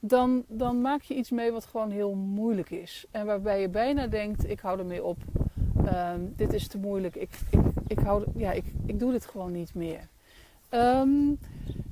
dan, 0.00 0.44
dan 0.48 0.80
maak 0.80 1.02
je 1.02 1.14
iets 1.14 1.30
mee 1.30 1.52
wat 1.52 1.64
gewoon 1.64 1.90
heel 1.90 2.14
moeilijk 2.14 2.70
is. 2.70 3.06
En 3.10 3.26
waarbij 3.26 3.60
je 3.60 3.68
bijna 3.68 4.06
denkt, 4.06 4.50
ik 4.50 4.60
hou 4.60 4.78
ermee 4.78 5.04
op. 5.04 5.18
dit 6.36 6.52
is 6.52 6.68
te 6.68 6.78
moeilijk. 6.78 7.16
Ik, 7.16 7.30
ik, 7.50 7.60
ik, 7.86 7.98
hou, 7.98 8.24
ja, 8.34 8.52
ik, 8.52 8.64
ik 8.86 8.98
doe 8.98 9.12
dit 9.12 9.26
gewoon 9.26 9.52
niet 9.52 9.74
meer. 9.74 10.08
Um, 10.70 11.38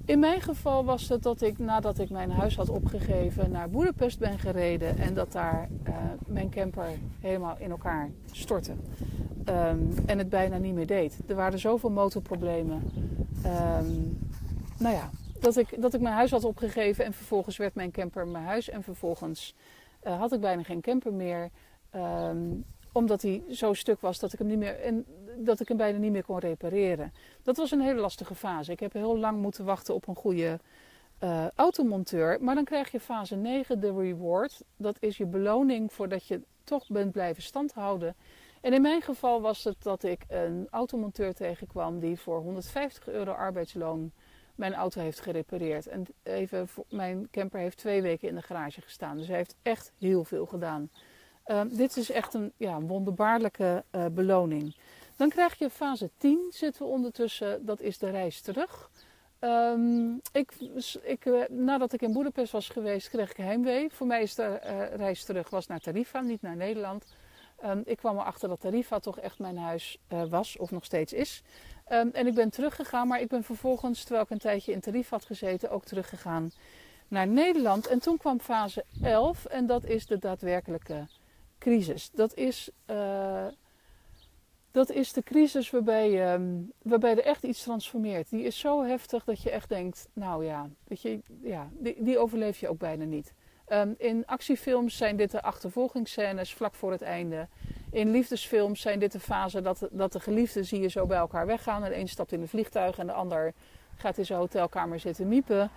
in 0.09 0.18
mijn 0.18 0.40
geval 0.40 0.85
was 0.85 1.09
het 1.09 1.23
dat 1.23 1.40
ik 1.40 1.59
nadat 1.59 1.99
ik 1.99 2.11
mijn 2.11 2.30
huis 2.30 2.57
had 2.57 2.68
opgegeven 2.68 3.50
naar 3.50 3.71
Boedapest 3.71 4.18
ben 4.18 4.38
gereden 4.38 4.99
en 4.99 5.14
dat 5.14 5.33
daar 5.33 5.68
uh, 5.88 5.95
mijn 6.26 6.50
camper 6.50 6.88
helemaal 7.21 7.57
in 7.59 7.71
elkaar 7.71 8.11
stortte. 8.33 8.73
En 10.07 10.18
het 10.18 10.28
bijna 10.28 10.57
niet 10.57 10.75
meer 10.75 10.87
deed. 10.87 11.18
Er 11.26 11.35
waren 11.35 11.59
zoveel 11.59 11.90
motorproblemen. 11.90 12.83
Ehm, 13.42 13.92
nou 14.78 14.95
ja, 14.95 15.11
dat 15.40 15.57
ik, 15.57 15.83
dat 15.83 15.95
ik 15.95 16.00
mijn 16.00 16.14
huis 16.14 16.30
had 16.30 16.45
opgegeven 16.45 17.04
en 17.04 17.12
vervolgens 17.12 17.57
werd 17.57 17.75
mijn 17.75 17.90
camper 17.90 18.26
mijn 18.26 18.45
huis. 18.45 18.68
En 18.68 18.83
vervolgens 18.83 19.54
uh, 20.07 20.18
had 20.18 20.33
ik 20.33 20.40
bijna 20.40 20.62
geen 20.62 20.80
camper 20.80 21.12
meer. 21.12 21.50
Ehm, 21.90 22.38
omdat 22.92 23.23
hij 23.23 23.42
zo 23.50 23.73
stuk 23.73 24.00
was 24.00 24.18
dat 24.18 24.33
ik 24.33 24.38
hem 24.38 24.49
niet 24.49 24.59
meer. 24.59 24.80
En 24.80 25.07
dat 25.37 25.61
ik 25.61 25.68
hem 25.68 25.76
bijna 25.76 25.99
niet 25.99 26.12
meer 26.12 26.25
kon 26.25 26.38
repareren. 26.38 27.12
Dat 27.42 27.57
was 27.57 27.71
een 27.71 27.80
hele 27.80 28.00
lastige 28.00 28.35
fase. 28.35 28.73
Ik 28.73 28.80
heb 28.80 28.92
heel 28.92 29.18
lang 29.18 29.40
moeten 29.40 29.64
wachten 29.64 29.95
op 29.95 30.09
een 30.09 30.16
goede 30.16 30.59
uh, 31.25 31.47
automonteur. 31.54 32.38
Maar 32.40 32.54
dan 32.54 32.64
krijg 32.64 32.90
je 32.90 33.00
fase 33.00 33.37
9, 33.37 33.80
de 33.80 33.92
reward. 33.92 34.62
Dat 34.76 34.97
is 35.00 35.16
je 35.16 35.26
beloning 35.26 35.92
voordat 35.92 36.26
je 36.26 36.40
toch 36.64 36.88
bent 36.88 37.12
blijven 37.12 37.42
standhouden. 37.42 38.14
En 38.61 38.73
in 38.73 38.83
mijn 38.83 39.03
geval 39.03 39.41
was 39.41 39.65
het 39.65 39.83
dat 39.83 40.03
ik 40.03 40.25
een 40.29 40.69
automonteur 40.71 41.35
tegenkwam 41.35 41.99
die 42.00 42.21
voor 42.21 42.41
150 42.41 43.09
euro 43.09 43.33
arbeidsloon 43.33 44.12
mijn 44.59 44.75
auto 44.75 45.00
heeft 45.00 45.21
gerepareerd. 45.21 45.87
En 45.87 46.07
even, 46.23 46.69
mijn 46.88 47.29
camper 47.31 47.61
heeft 47.61 47.77
twee 47.77 48.03
weken 48.03 48.29
in 48.29 48.35
de 48.35 48.43
garage 48.43 48.81
gestaan. 48.81 49.17
Dus 49.17 49.27
hij 49.27 49.37
heeft 49.37 49.57
echt 49.62 49.93
heel 49.99 50.25
veel 50.25 50.47
gedaan. 50.47 50.91
Uh, 51.47 51.61
dit 51.71 51.97
is 51.97 52.11
echt 52.11 52.35
een 52.35 52.53
ja, 52.57 52.81
wonderbaarlijke 52.81 53.85
uh, 53.93 54.07
beloning. 54.07 54.77
Dan 55.17 55.29
krijg 55.29 55.59
je 55.59 55.71
fase 55.71 56.11
10, 56.17 56.47
zitten 56.50 56.83
we 56.83 56.88
ondertussen, 56.88 57.67
dat 57.67 57.81
is 57.81 57.99
de 57.99 58.11
reis 58.11 58.41
terug. 58.41 58.91
Um, 59.41 60.21
ik, 60.33 60.53
ik, 61.03 61.25
uh, 61.25 61.43
nadat 61.49 61.93
ik 61.93 62.03
in 62.03 62.12
Boedapest 62.12 62.53
was 62.53 62.69
geweest, 62.69 63.09
kreeg 63.09 63.31
ik 63.31 63.37
heimwee. 63.37 63.91
Voor 63.91 64.07
mij 64.07 64.23
is 64.23 64.35
de 64.35 64.55
reis 64.97 65.25
terug 65.25 65.50
was 65.50 65.67
naar 65.67 65.81
Tarifa, 65.81 66.21
niet 66.21 66.43
naar 66.43 66.57
Nederland. 66.57 67.05
Um, 67.65 67.83
ik 67.85 67.97
kwam 67.97 68.19
erachter 68.19 68.49
dat 68.49 68.61
Tarifa 68.61 68.99
toch 68.99 69.19
echt 69.19 69.38
mijn 69.38 69.59
huis 69.59 69.99
was, 70.29 70.57
of 70.57 70.71
nog 70.71 70.85
steeds 70.85 71.12
is. 71.12 71.43
Um, 71.93 72.11
en 72.12 72.27
ik 72.27 72.35
ben 72.35 72.50
teruggegaan, 72.50 73.09
maar 73.09 73.21
ik 73.21 73.29
ben 73.29 73.45
vervolgens, 73.45 74.00
terwijl 74.03 74.25
ik 74.25 74.31
een 74.31 74.38
tijdje 74.38 74.73
in 74.73 74.81
Tarifa 74.81 75.17
had 75.17 75.25
gezeten, 75.25 75.71
ook 75.71 75.85
teruggegaan 75.85 76.50
naar 77.09 77.27
Nederland. 77.27 77.87
En 77.87 77.99
toen 77.99 78.17
kwam 78.17 78.41
fase 78.41 78.85
11 79.03 79.45
en 79.45 79.67
dat 79.67 79.85
is 79.85 80.07
de 80.07 80.19
daadwerkelijke 80.19 81.07
crisis. 81.59 82.11
Dat 82.11 82.35
is, 82.35 82.71
uh, 82.87 83.47
dat 84.71 84.91
is 84.91 85.12
de 85.12 85.23
crisis 85.23 85.71
waarbij, 85.71 86.35
um, 86.35 86.73
waarbij 86.83 87.11
er 87.11 87.25
echt 87.25 87.43
iets 87.43 87.62
transformeert. 87.62 88.31
Die 88.31 88.43
is 88.43 88.59
zo 88.59 88.83
heftig 88.83 89.25
dat 89.25 89.43
je 89.43 89.50
echt 89.50 89.69
denkt, 89.69 90.09
nou 90.12 90.45
ja, 90.45 90.69
weet 90.85 91.03
je, 91.03 91.21
ja 91.43 91.69
die, 91.73 92.03
die 92.03 92.19
overleef 92.19 92.61
je 92.61 92.69
ook 92.69 92.79
bijna 92.79 93.05
niet. 93.05 93.33
Um, 93.73 93.95
in 93.99 94.27
actiefilms 94.27 94.97
zijn 94.97 95.17
dit 95.17 95.31
de 95.31 95.43
achtervolgingsscènes 95.43 96.55
vlak 96.55 96.75
voor 96.75 96.91
het 96.91 97.03
einde. 97.03 97.47
In 97.91 98.11
liefdesfilms 98.11 98.81
zijn 98.81 98.99
dit 98.99 99.13
de 99.13 99.21
fase 99.21 99.61
dat, 99.61 99.89
dat 99.91 100.13
de 100.13 100.21
geliefden 100.21 100.65
zie 100.65 100.81
je 100.81 100.89
zo 100.89 101.07
bij 101.07 101.19
elkaar 101.19 101.47
weggaan. 101.47 101.83
De 101.83 101.97
een 101.97 102.09
stapt 102.09 102.33
in 102.33 102.41
een 102.41 102.49
vliegtuig 102.49 102.99
en 102.99 103.07
de 103.07 103.13
ander 103.13 103.53
gaat 103.97 104.19
in 104.19 104.27
zijn 104.27 104.39
hotelkamer 104.39 105.01
zitten 105.01 105.29
miepen. 105.29 105.71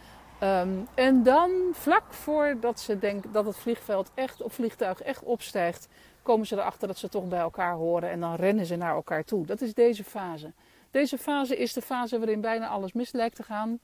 Um, 0.43 0.87
en 0.93 1.23
dan, 1.23 1.51
vlak 1.71 2.13
voordat 2.13 2.79
ze 2.79 2.99
denken 2.99 3.31
dat 3.31 3.45
het 3.45 3.57
vliegveld 3.57 4.11
echt, 4.13 4.41
of 4.41 4.53
vliegtuig 4.53 5.01
echt 5.01 5.23
opstijgt, 5.23 5.87
komen 6.21 6.47
ze 6.47 6.55
erachter 6.55 6.87
dat 6.87 6.97
ze 6.97 7.09
toch 7.09 7.27
bij 7.27 7.39
elkaar 7.39 7.73
horen 7.73 8.09
en 8.09 8.19
dan 8.19 8.35
rennen 8.35 8.65
ze 8.65 8.75
naar 8.75 8.95
elkaar 8.95 9.23
toe. 9.23 9.45
Dat 9.45 9.61
is 9.61 9.73
deze 9.73 10.03
fase. 10.03 10.51
Deze 10.91 11.17
fase 11.17 11.57
is 11.57 11.73
de 11.73 11.81
fase 11.81 12.17
waarin 12.17 12.41
bijna 12.41 12.67
alles 12.67 12.93
mis 12.93 13.11
lijkt 13.11 13.35
te 13.35 13.43
gaan. 13.43 13.79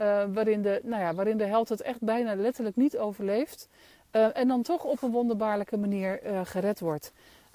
Uh, 0.00 0.24
waarin, 0.32 0.62
de, 0.62 0.80
nou 0.84 1.02
ja, 1.02 1.14
waarin 1.14 1.36
de 1.36 1.44
held 1.44 1.68
het 1.68 1.80
echt 1.80 2.00
bijna 2.00 2.34
letterlijk 2.34 2.76
niet 2.76 2.98
overleeft. 2.98 3.68
Uh, 4.12 4.36
en 4.36 4.48
dan 4.48 4.62
toch 4.62 4.84
op 4.84 5.02
een 5.02 5.10
wonderbaarlijke 5.10 5.76
manier 5.76 6.26
uh, 6.26 6.40
gered 6.44 6.80
wordt. 6.80 7.12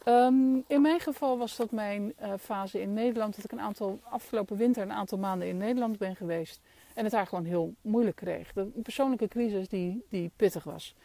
Um, 0.08 0.64
in 0.68 0.82
mijn 0.82 1.00
geval 1.00 1.38
was 1.38 1.56
dat 1.56 1.72
mijn 1.72 2.14
fase 2.40 2.82
in 2.82 2.94
Nederland. 2.94 3.36
Dat 3.36 3.46
ik 3.46 3.52
een 3.52 3.62
aantal 3.62 4.00
afgelopen 4.04 4.58
winter 4.58 4.84
een 4.84 4.92
aantal 4.92 5.18
maanden 5.18 5.48
in 5.48 5.58
Nederland 5.58 5.98
ben 5.98 6.16
geweest. 6.16 6.62
En 6.94 7.04
het 7.04 7.14
daar 7.14 7.28
gewoon 7.28 7.46
heel 7.46 7.74
moeilijk 7.82 8.16
kreeg. 8.16 8.52
Een 8.56 8.82
persoonlijke 8.84 9.28
crisis 9.28 9.68
die, 9.68 10.06
die 10.10 10.32
pittig 10.36 10.64
was. 10.64 10.96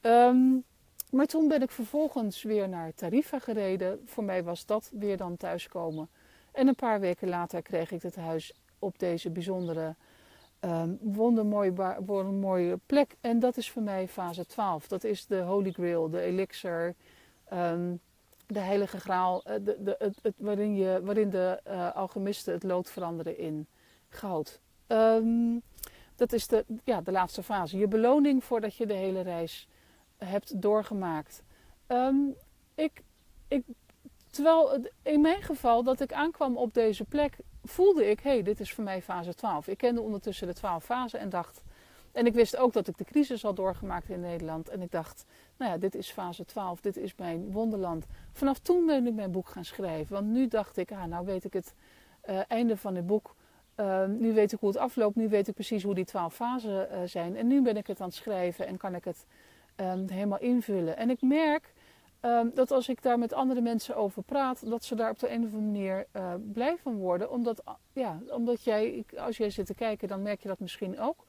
Um, 0.00 0.64
maar 1.10 1.26
toen 1.26 1.48
ben 1.48 1.62
ik 1.62 1.70
vervolgens 1.70 2.42
weer 2.42 2.68
naar 2.68 2.94
Tarifa 2.94 3.38
gereden. 3.38 4.02
Voor 4.06 4.24
mij 4.24 4.44
was 4.44 4.66
dat 4.66 4.90
weer 4.92 5.16
dan 5.16 5.36
thuiskomen. 5.36 6.08
En 6.52 6.68
een 6.68 6.74
paar 6.74 7.00
weken 7.00 7.28
later 7.28 7.62
kreeg 7.62 7.90
ik 7.90 8.02
het 8.02 8.16
huis 8.16 8.52
op 8.78 8.98
deze 8.98 9.30
bijzondere, 9.30 9.94
um, 10.64 10.98
wondermooie, 11.00 11.72
wondermooie 12.06 12.78
plek. 12.86 13.16
En 13.20 13.38
dat 13.38 13.56
is 13.56 13.70
voor 13.70 13.82
mij 13.82 14.08
fase 14.08 14.46
12. 14.46 14.88
Dat 14.88 15.04
is 15.04 15.26
de 15.26 15.40
Holy 15.40 15.70
Grail, 15.70 16.10
de 16.10 16.20
elixir, 16.20 16.94
um, 17.52 18.00
de 18.46 18.58
heilige 18.58 19.00
graal. 19.00 19.44
Eh, 19.44 19.54
de, 19.54 19.76
de, 19.82 19.94
het, 19.98 20.18
het, 20.22 20.34
waarin, 20.36 20.76
je, 20.76 21.00
waarin 21.04 21.30
de 21.30 21.60
uh, 21.66 21.94
alchemisten 21.94 22.52
het 22.52 22.62
lood 22.62 22.90
veranderen 22.90 23.38
in 23.38 23.66
goud. 24.08 24.60
Um, 24.86 25.62
dat 26.16 26.32
is 26.32 26.46
de, 26.46 26.64
ja, 26.84 27.00
de 27.00 27.12
laatste 27.12 27.42
fase. 27.42 27.78
Je 27.78 27.88
beloning 27.88 28.44
voordat 28.44 28.76
je 28.76 28.86
de 28.86 28.94
hele 28.94 29.20
reis 29.20 29.68
hebt 30.16 30.62
doorgemaakt. 30.62 31.42
Ik, 32.74 33.02
ik, 33.48 33.64
terwijl 34.32 34.86
in 35.02 35.20
mijn 35.20 35.42
geval 35.42 35.82
dat 35.82 36.00
ik 36.00 36.12
aankwam 36.12 36.56
op 36.56 36.74
deze 36.74 37.04
plek, 37.04 37.36
voelde 37.64 38.10
ik: 38.10 38.20
hé, 38.20 38.30
hey, 38.30 38.42
dit 38.42 38.60
is 38.60 38.72
voor 38.72 38.84
mij 38.84 39.02
fase 39.02 39.34
12. 39.34 39.68
Ik 39.68 39.78
kende 39.78 40.00
ondertussen 40.00 40.46
de 40.46 40.54
12 40.54 40.84
fasen 40.84 41.18
en 41.18 41.28
dacht. 41.28 41.62
En 42.12 42.26
ik 42.26 42.34
wist 42.34 42.56
ook 42.56 42.72
dat 42.72 42.88
ik 42.88 42.98
de 42.98 43.04
crisis 43.04 43.42
had 43.42 43.56
doorgemaakt 43.56 44.08
in 44.08 44.20
Nederland. 44.20 44.68
En 44.68 44.82
ik 44.82 44.90
dacht, 44.90 45.24
nou 45.56 45.70
ja, 45.70 45.78
dit 45.78 45.94
is 45.94 46.10
fase 46.10 46.44
12, 46.44 46.80
dit 46.80 46.96
is 46.96 47.14
mijn 47.14 47.52
wonderland. 47.52 48.06
Vanaf 48.32 48.58
toen 48.58 48.86
ben 48.86 49.06
ik 49.06 49.14
mijn 49.14 49.30
boek 49.30 49.48
gaan 49.48 49.64
schrijven. 49.64 50.14
Want 50.14 50.26
nu 50.26 50.48
dacht 50.48 50.76
ik, 50.76 50.92
ah, 50.92 51.04
nou 51.04 51.24
weet 51.24 51.44
ik 51.44 51.52
het 51.52 51.74
uh, 52.30 52.40
einde 52.48 52.76
van 52.76 52.94
het 52.94 53.06
boek. 53.06 53.34
Uh, 53.76 54.04
nu 54.04 54.32
weet 54.32 54.52
ik 54.52 54.58
hoe 54.60 54.68
het 54.68 54.78
afloopt, 54.78 55.16
nu 55.16 55.28
weet 55.28 55.48
ik 55.48 55.54
precies 55.54 55.82
hoe 55.82 55.94
die 55.94 56.04
twaalf 56.04 56.34
fasen 56.34 56.88
uh, 56.92 56.98
zijn. 57.04 57.36
En 57.36 57.46
nu 57.46 57.62
ben 57.62 57.76
ik 57.76 57.86
het 57.86 58.00
aan 58.00 58.06
het 58.06 58.16
schrijven 58.16 58.66
en 58.66 58.76
kan 58.76 58.94
ik 58.94 59.04
het 59.04 59.26
um, 59.76 60.08
helemaal 60.08 60.38
invullen. 60.38 60.96
En 60.96 61.10
ik 61.10 61.22
merk 61.22 61.72
um, 62.22 62.50
dat 62.54 62.70
als 62.70 62.88
ik 62.88 63.02
daar 63.02 63.18
met 63.18 63.32
andere 63.32 63.60
mensen 63.60 63.96
over 63.96 64.22
praat, 64.22 64.68
dat 64.68 64.84
ze 64.84 64.94
daar 64.94 65.10
op 65.10 65.18
de 65.18 65.30
een 65.30 65.44
of 65.44 65.54
andere 65.54 65.62
manier 65.62 66.06
uh, 66.16 66.34
blij 66.52 66.76
van 66.82 66.96
worden. 66.96 67.30
Omdat, 67.30 67.62
ja, 67.92 68.20
omdat 68.28 68.64
jij, 68.64 69.04
als 69.16 69.36
jij 69.36 69.50
zit 69.50 69.66
te 69.66 69.74
kijken, 69.74 70.08
dan 70.08 70.22
merk 70.22 70.42
je 70.42 70.48
dat 70.48 70.60
misschien 70.60 71.00
ook. 71.00 71.24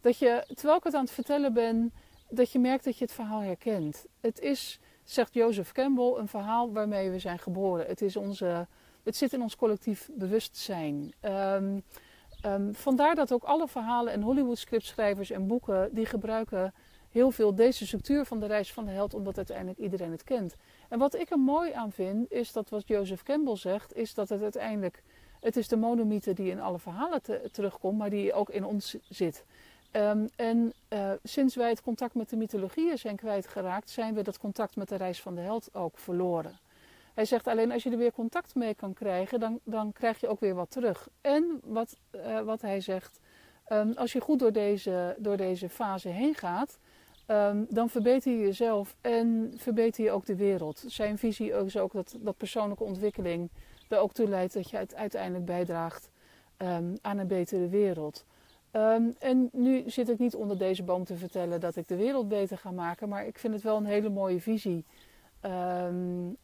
Dat 0.00 0.18
je, 0.18 0.44
terwijl 0.54 0.78
ik 0.78 0.84
het 0.84 0.94
aan 0.94 1.04
het 1.04 1.10
vertellen 1.10 1.52
ben, 1.52 1.92
dat 2.28 2.52
je 2.52 2.58
merkt 2.58 2.84
dat 2.84 2.98
je 2.98 3.04
het 3.04 3.14
verhaal 3.14 3.40
herkent. 3.40 4.06
Het 4.20 4.40
is, 4.40 4.80
zegt 5.04 5.34
Joseph 5.34 5.72
Campbell, 5.72 6.14
een 6.16 6.28
verhaal 6.28 6.72
waarmee 6.72 7.10
we 7.10 7.18
zijn 7.18 7.38
geboren. 7.38 7.86
Het 7.86 8.02
is 8.02 8.16
onze 8.16 8.66
het 9.06 9.16
zit 9.16 9.32
in 9.32 9.42
ons 9.42 9.56
collectief 9.56 10.08
bewustzijn. 10.12 11.12
Um, 11.22 11.82
um, 12.46 12.74
vandaar 12.74 13.14
dat 13.14 13.32
ook 13.32 13.44
alle 13.44 13.68
verhalen 13.68 14.12
en 14.12 14.22
Hollywood 14.22 14.58
scriptschrijvers 14.58 15.30
en 15.30 15.46
boeken 15.46 15.88
die 15.92 16.06
gebruiken 16.06 16.74
heel 17.16 17.30
veel 17.30 17.54
deze 17.54 17.86
structuur 17.86 18.24
van 18.24 18.40
de 18.40 18.46
reis 18.46 18.72
van 18.72 18.84
de 18.84 18.90
held, 18.90 19.14
omdat 19.14 19.36
uiteindelijk 19.36 19.78
iedereen 19.78 20.10
het 20.10 20.24
kent. 20.24 20.56
En 20.88 20.98
wat 20.98 21.14
ik 21.14 21.30
er 21.30 21.38
mooi 21.38 21.72
aan 21.72 21.92
vind, 21.92 22.32
is 22.32 22.52
dat 22.52 22.68
wat 22.68 22.88
Joseph 22.88 23.22
Campbell 23.22 23.56
zegt, 23.56 23.94
is 23.94 24.14
dat 24.14 24.28
het 24.28 24.42
uiteindelijk, 24.42 25.02
het 25.40 25.56
is 25.56 25.68
de 25.68 25.76
monomythe 25.76 26.32
die 26.32 26.50
in 26.50 26.60
alle 26.60 26.78
verhalen 26.78 27.22
te, 27.22 27.48
terugkomt, 27.52 27.98
maar 27.98 28.10
die 28.10 28.32
ook 28.32 28.50
in 28.50 28.64
ons 28.64 28.96
zit. 29.08 29.44
Um, 29.92 30.28
en 30.36 30.72
uh, 30.88 31.12
sinds 31.22 31.54
wij 31.54 31.68
het 31.68 31.82
contact 31.82 32.14
met 32.14 32.30
de 32.30 32.36
mythologieën 32.36 32.98
zijn 32.98 33.16
kwijtgeraakt, 33.16 33.90
zijn 33.90 34.14
we 34.14 34.22
dat 34.22 34.38
contact 34.38 34.76
met 34.76 34.88
de 34.88 34.96
reis 34.96 35.20
van 35.22 35.34
de 35.34 35.40
held 35.40 35.74
ook 35.74 35.98
verloren. 35.98 36.58
Hij 37.14 37.24
zegt 37.24 37.46
alleen 37.46 37.72
als 37.72 37.82
je 37.82 37.90
er 37.90 37.98
weer 37.98 38.12
contact 38.12 38.54
mee 38.54 38.74
kan 38.74 38.92
krijgen, 38.92 39.40
dan, 39.40 39.60
dan 39.64 39.92
krijg 39.92 40.20
je 40.20 40.28
ook 40.28 40.40
weer 40.40 40.54
wat 40.54 40.70
terug. 40.70 41.08
En 41.20 41.60
wat, 41.64 41.96
uh, 42.12 42.40
wat 42.40 42.60
hij 42.60 42.80
zegt, 42.80 43.20
um, 43.68 43.92
als 43.96 44.12
je 44.12 44.20
goed 44.20 44.38
door 44.38 44.52
deze, 44.52 45.16
door 45.18 45.36
deze 45.36 45.68
fase 45.68 46.08
heen 46.08 46.34
gaat, 46.34 46.78
um, 47.26 47.66
dan 47.68 47.88
verbeter 47.88 48.32
je 48.32 48.38
jezelf 48.38 48.96
en 49.00 49.52
verbeter 49.56 50.04
je 50.04 50.10
ook 50.10 50.26
de 50.26 50.36
wereld. 50.36 50.84
Zijn 50.86 51.18
visie 51.18 51.52
is 51.52 51.78
ook 51.78 51.92
dat, 51.92 52.16
dat 52.20 52.36
persoonlijke 52.36 52.84
ontwikkeling 52.84 53.50
er 53.88 53.98
ook 53.98 54.12
toe 54.12 54.28
leidt 54.28 54.54
dat 54.54 54.70
je 54.70 54.76
het 54.76 54.94
uiteindelijk 54.94 55.44
bijdraagt 55.44 56.10
um, 56.58 56.96
aan 57.00 57.18
een 57.18 57.26
betere 57.26 57.68
wereld. 57.68 58.24
Um, 58.72 59.14
en 59.18 59.48
nu 59.52 59.82
zit 59.90 60.08
ik 60.08 60.18
niet 60.18 60.34
onder 60.34 60.58
deze 60.58 60.82
boom 60.82 61.04
te 61.04 61.16
vertellen 61.16 61.60
dat 61.60 61.76
ik 61.76 61.88
de 61.88 61.96
wereld 61.96 62.28
beter 62.28 62.58
ga 62.58 62.70
maken, 62.70 63.08
maar 63.08 63.26
ik 63.26 63.38
vind 63.38 63.54
het 63.54 63.62
wel 63.62 63.76
een 63.76 63.84
hele 63.84 64.10
mooie 64.10 64.40
visie. 64.40 64.84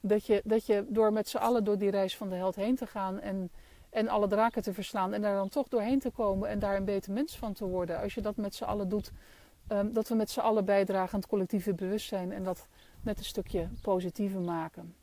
Dat, 0.00 0.26
je, 0.26 0.40
dat 0.44 0.66
je 0.66 0.84
door 0.88 1.12
met 1.12 1.28
z'n 1.28 1.36
allen 1.36 1.64
door 1.64 1.78
die 1.78 1.90
reis 1.90 2.16
van 2.16 2.28
de 2.28 2.34
held 2.34 2.56
heen 2.56 2.76
te 2.76 2.86
gaan 2.86 3.20
en, 3.20 3.50
en 3.90 4.08
alle 4.08 4.26
draken 4.26 4.62
te 4.62 4.72
verslaan 4.72 5.12
en 5.12 5.22
daar 5.22 5.36
dan 5.36 5.48
toch 5.48 5.68
doorheen 5.68 5.98
te 5.98 6.10
komen 6.10 6.48
en 6.48 6.58
daar 6.58 6.76
een 6.76 6.84
beter 6.84 7.12
mens 7.12 7.36
van 7.36 7.52
te 7.52 7.64
worden. 7.64 8.00
Als 8.00 8.14
je 8.14 8.20
dat 8.20 8.36
met 8.36 8.54
z'n 8.54 8.64
allen 8.64 8.88
doet, 8.88 9.12
um, 9.68 9.92
dat 9.92 10.08
we 10.08 10.14
met 10.14 10.30
z'n 10.30 10.40
allen 10.40 10.64
bijdragen 10.64 11.14
aan 11.14 11.20
het 11.20 11.28
collectieve 11.28 11.74
bewustzijn 11.74 12.32
en 12.32 12.44
dat 12.44 12.66
net 13.00 13.18
een 13.18 13.24
stukje 13.24 13.68
positiever 13.82 14.40
maken. 14.40 14.94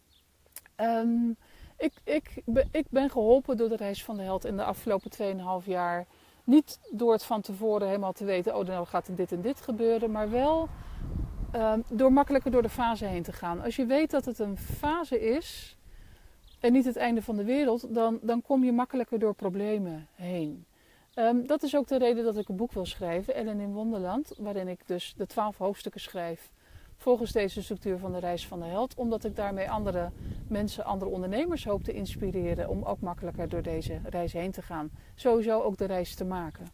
Um, 0.78 1.38
ik, 1.78 1.94
ik, 2.04 2.44
ik 2.72 2.86
ben 2.90 3.10
geholpen 3.10 3.58
door 3.58 3.70
de 3.70 3.76
reis 3.76 4.04
van 4.04 4.18
de 4.18 4.24
held 4.24 4.46
in 4.46 4.58
de 4.58 4.64
afgelopen 4.64 5.12
2,5 5.62 5.66
jaar. 5.66 6.06
Niet 6.44 6.80
door 6.92 7.12
het 7.12 7.24
van 7.24 7.42
tevoren 7.42 7.88
helemaal 7.88 8.14
te 8.14 8.26
weten, 8.26 8.56
oh, 8.58 8.66
dan 8.66 8.88
gaat 8.88 9.18
dit 9.18 9.32
en 9.32 9.42
dit 9.42 9.62
gebeuren, 9.62 10.12
maar 10.12 10.30
wel 10.30 10.70
Um, 11.56 11.84
door 11.90 12.14
makkelijker 12.14 12.52
door 12.52 12.62
de 12.62 12.70
fase 12.70 13.06
heen 13.06 13.24
te 13.24 13.34
gaan. 13.34 13.62
Als 13.62 13.76
je 13.76 13.86
weet 13.86 14.12
dat 14.12 14.26
het 14.26 14.40
een 14.40 14.58
fase 14.58 15.20
is 15.20 15.78
en 16.60 16.74
niet 16.74 16.86
het 16.86 16.96
einde 16.96 17.22
van 17.22 17.36
de 17.36 17.44
wereld, 17.44 17.94
dan, 17.94 18.20
dan 18.22 18.42
kom 18.42 18.64
je 18.64 18.72
makkelijker 18.72 19.20
door 19.20 19.34
problemen 19.34 20.08
heen. 20.16 20.66
Ehm, 21.20 21.46
dat 21.46 21.64
is 21.64 21.76
ook 21.76 21.88
de 21.88 21.98
reden 21.98 22.24
dat 22.24 22.38
ik 22.38 22.50
een 22.50 22.56
boek 22.56 22.72
wil 22.72 22.86
schrijven, 22.86 23.36
Ellen 23.36 23.60
in 23.60 23.74
Wonderland, 23.74 24.34
waarin 24.38 24.68
ik 24.68 24.88
dus 24.88 25.14
de 25.18 25.26
twaalf 25.26 25.58
hoofdstukken 25.58 26.02
schrijf 26.02 26.52
volgens 26.96 27.32
deze 27.32 27.64
structuur 27.64 27.98
van 27.98 28.12
de 28.12 28.20
reis 28.20 28.48
van 28.48 28.60
de 28.60 28.66
held, 28.66 28.96
omdat 28.96 29.24
ik 29.24 29.36
daarmee 29.36 29.70
andere 29.70 30.10
mensen, 30.48 30.86
andere 30.86 31.12
ondernemers 31.12 31.66
hoop 31.66 31.84
te 31.84 31.94
inspireren 31.94 32.70
om 32.70 32.84
ook 32.84 33.00
makkelijker 33.00 33.50
door 33.50 33.62
deze 33.62 34.00
reis 34.04 34.34
heen 34.34 34.52
te 34.52 34.62
gaan. 34.62 34.92
Sowieso 35.16 35.62
ook 35.62 35.78
de 35.78 35.86
reis 35.86 36.16
te 36.16 36.26
maken. 36.26 36.68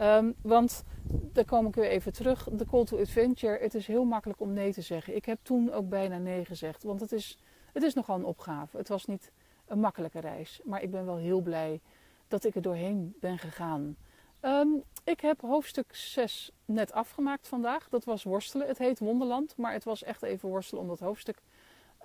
Um, 0.00 0.34
want 0.42 0.84
daar 1.32 1.44
kom 1.44 1.66
ik 1.66 1.74
weer 1.74 1.88
even 1.88 2.12
terug. 2.12 2.48
De 2.52 2.66
call 2.66 2.84
to 2.84 2.98
adventure. 2.98 3.58
Het 3.60 3.74
is 3.74 3.86
heel 3.86 4.04
makkelijk 4.04 4.40
om 4.40 4.52
nee 4.52 4.72
te 4.72 4.82
zeggen. 4.82 5.16
Ik 5.16 5.24
heb 5.24 5.38
toen 5.42 5.72
ook 5.72 5.88
bijna 5.88 6.18
nee 6.18 6.44
gezegd. 6.44 6.82
Want 6.82 7.00
het 7.00 7.12
is, 7.12 7.38
het 7.72 7.82
is 7.82 7.94
nogal 7.94 8.16
een 8.16 8.24
opgave. 8.24 8.76
Het 8.76 8.88
was 8.88 9.04
niet 9.04 9.32
een 9.66 9.80
makkelijke 9.80 10.20
reis. 10.20 10.60
Maar 10.64 10.82
ik 10.82 10.90
ben 10.90 11.06
wel 11.06 11.16
heel 11.16 11.40
blij 11.40 11.80
dat 12.28 12.44
ik 12.44 12.54
er 12.54 12.62
doorheen 12.62 13.16
ben 13.20 13.38
gegaan. 13.38 13.96
Um, 14.42 14.82
ik 15.04 15.20
heb 15.20 15.40
hoofdstuk 15.40 15.94
6 15.94 16.50
net 16.64 16.92
afgemaakt 16.92 17.48
vandaag. 17.48 17.88
Dat 17.88 18.04
was 18.04 18.22
worstelen. 18.22 18.66
Het 18.66 18.78
heet 18.78 18.98
Wonderland. 18.98 19.56
Maar 19.56 19.72
het 19.72 19.84
was 19.84 20.02
echt 20.02 20.22
even 20.22 20.48
worstelen 20.48 20.82
om 20.82 20.88
dat 20.88 21.00
hoofdstuk 21.00 21.42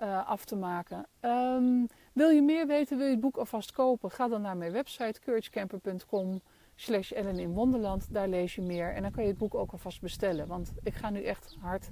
uh, 0.02 0.28
af 0.28 0.44
te 0.44 0.56
maken. 0.56 1.06
Um, 1.20 1.86
wil 2.12 2.28
je 2.28 2.42
meer 2.42 2.66
weten? 2.66 2.96
Wil 2.96 3.06
je 3.06 3.12
het 3.12 3.20
boek 3.20 3.36
alvast 3.36 3.72
kopen? 3.72 4.10
Ga 4.10 4.28
dan 4.28 4.40
naar 4.40 4.56
mijn 4.56 4.72
website 4.72 5.20
couragecamper.com 5.20 6.40
slash 6.74 7.12
Ellen 7.12 7.38
in 7.38 7.52
Wonderland. 7.52 8.12
Daar 8.12 8.28
lees 8.28 8.54
je 8.54 8.62
meer. 8.62 8.94
En 8.94 9.02
dan 9.02 9.10
kan 9.10 9.22
je 9.22 9.28
het 9.28 9.38
boek 9.38 9.54
ook 9.54 9.72
alvast 9.72 10.00
bestellen. 10.00 10.46
Want 10.46 10.72
ik 10.82 10.94
ga 10.94 11.10
nu 11.10 11.22
echt 11.22 11.56
hard. 11.60 11.90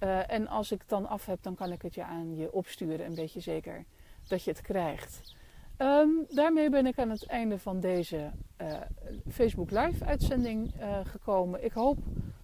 Uh, 0.00 0.30
en 0.30 0.48
als 0.48 0.72
ik 0.72 0.80
het 0.80 0.88
dan 0.88 1.08
af 1.08 1.26
heb, 1.26 1.42
dan 1.42 1.54
kan 1.54 1.72
ik 1.72 1.82
het 1.82 1.94
je 1.94 2.04
aan 2.04 2.36
je 2.36 2.52
opsturen. 2.52 3.06
Een 3.06 3.14
beetje 3.14 3.40
zeker 3.40 3.84
dat 4.28 4.44
je 4.44 4.50
het 4.50 4.60
krijgt. 4.60 5.34
Um, 5.78 6.26
daarmee 6.28 6.70
ben 6.70 6.86
ik 6.86 6.98
aan 6.98 7.10
het 7.10 7.26
einde 7.26 7.58
van 7.58 7.80
deze 7.80 8.30
uh, 8.60 8.80
Facebook 9.30 9.70
Live 9.70 10.04
uitzending 10.04 10.72
uh, 10.80 10.98
gekomen. 11.04 11.64
Ik 11.64 11.72
hoop 11.72 11.98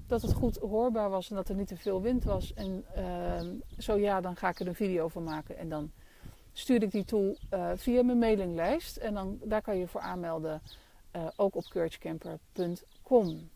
dat 0.07 0.23
het 0.23 0.33
goed 0.33 0.57
hoorbaar 0.57 1.11
was 1.11 1.31
en 1.31 1.37
dat 1.37 1.49
er 1.49 1.55
niet 1.55 1.69
te 1.69 1.77
veel 1.77 2.03
wind 2.03 2.25
was. 2.25 2.55
En 2.55 2.85
uh, 2.97 3.41
zo 3.79 3.99
ja, 3.99 4.21
dan 4.21 4.37
ga 4.37 4.49
ik 4.49 4.61
er 4.61 4.67
een 4.67 4.75
video 4.75 5.09
van 5.09 5.25
maken. 5.25 5.59
En 5.59 5.69
dan 5.69 5.91
stuur 6.53 6.83
ik 6.83 6.91
die 6.91 7.05
toe 7.05 7.37
via 7.75 8.03
mijn 8.03 8.19
mailinglijst. 8.19 8.97
En 8.97 9.15
dan, 9.15 9.39
daar 9.45 9.63
kan 9.63 9.77
je 9.77 9.87
voor 9.87 10.01
aanmelden 10.01 10.63
ook 11.37 11.57
op 11.57 11.65
couragecamper.com. 11.65 13.27
Um, 13.27 13.51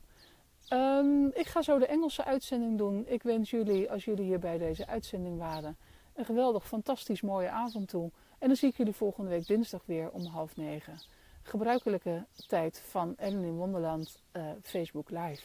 ehm, 0.69 1.27
ik 1.27 1.47
ga 1.47 1.63
zo 1.63 1.79
de 1.79 1.87
Engelse 1.87 2.25
uitzending 2.25 2.79
doen. 2.79 3.05
Ik 3.09 3.23
wens 3.23 3.51
jullie, 3.51 3.91
als 3.91 4.05
jullie 4.05 4.25
hier 4.25 4.39
bij 4.39 4.59
deze 4.59 4.87
uitzending 4.87 5.39
waren, 5.39 5.77
een 6.15 6.25
geweldig, 6.25 6.67
fantastisch 6.67 7.21
mooie 7.21 7.49
avond 7.49 7.89
toe. 7.89 8.11
En 8.45 8.51
dan 8.51 8.59
zie 8.59 8.69
ik 8.69 8.77
jullie 8.77 8.93
volgende 8.93 9.31
week 9.31 9.47
dinsdag 9.47 9.83
weer 9.87 10.11
om 10.11 10.25
half 10.25 10.57
negen. 10.57 10.99
Gebruikelijke 11.43 12.27
tijd 12.47 12.81
van 12.81 13.17
Ellen 13.17 13.45
in 13.45 13.57
Wonderland 13.57 14.23
uh, 14.33 14.51
Facebook 14.63 15.11
Live. 15.11 15.43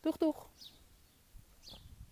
Doeg, 0.00 0.16
doeg! 0.16 0.48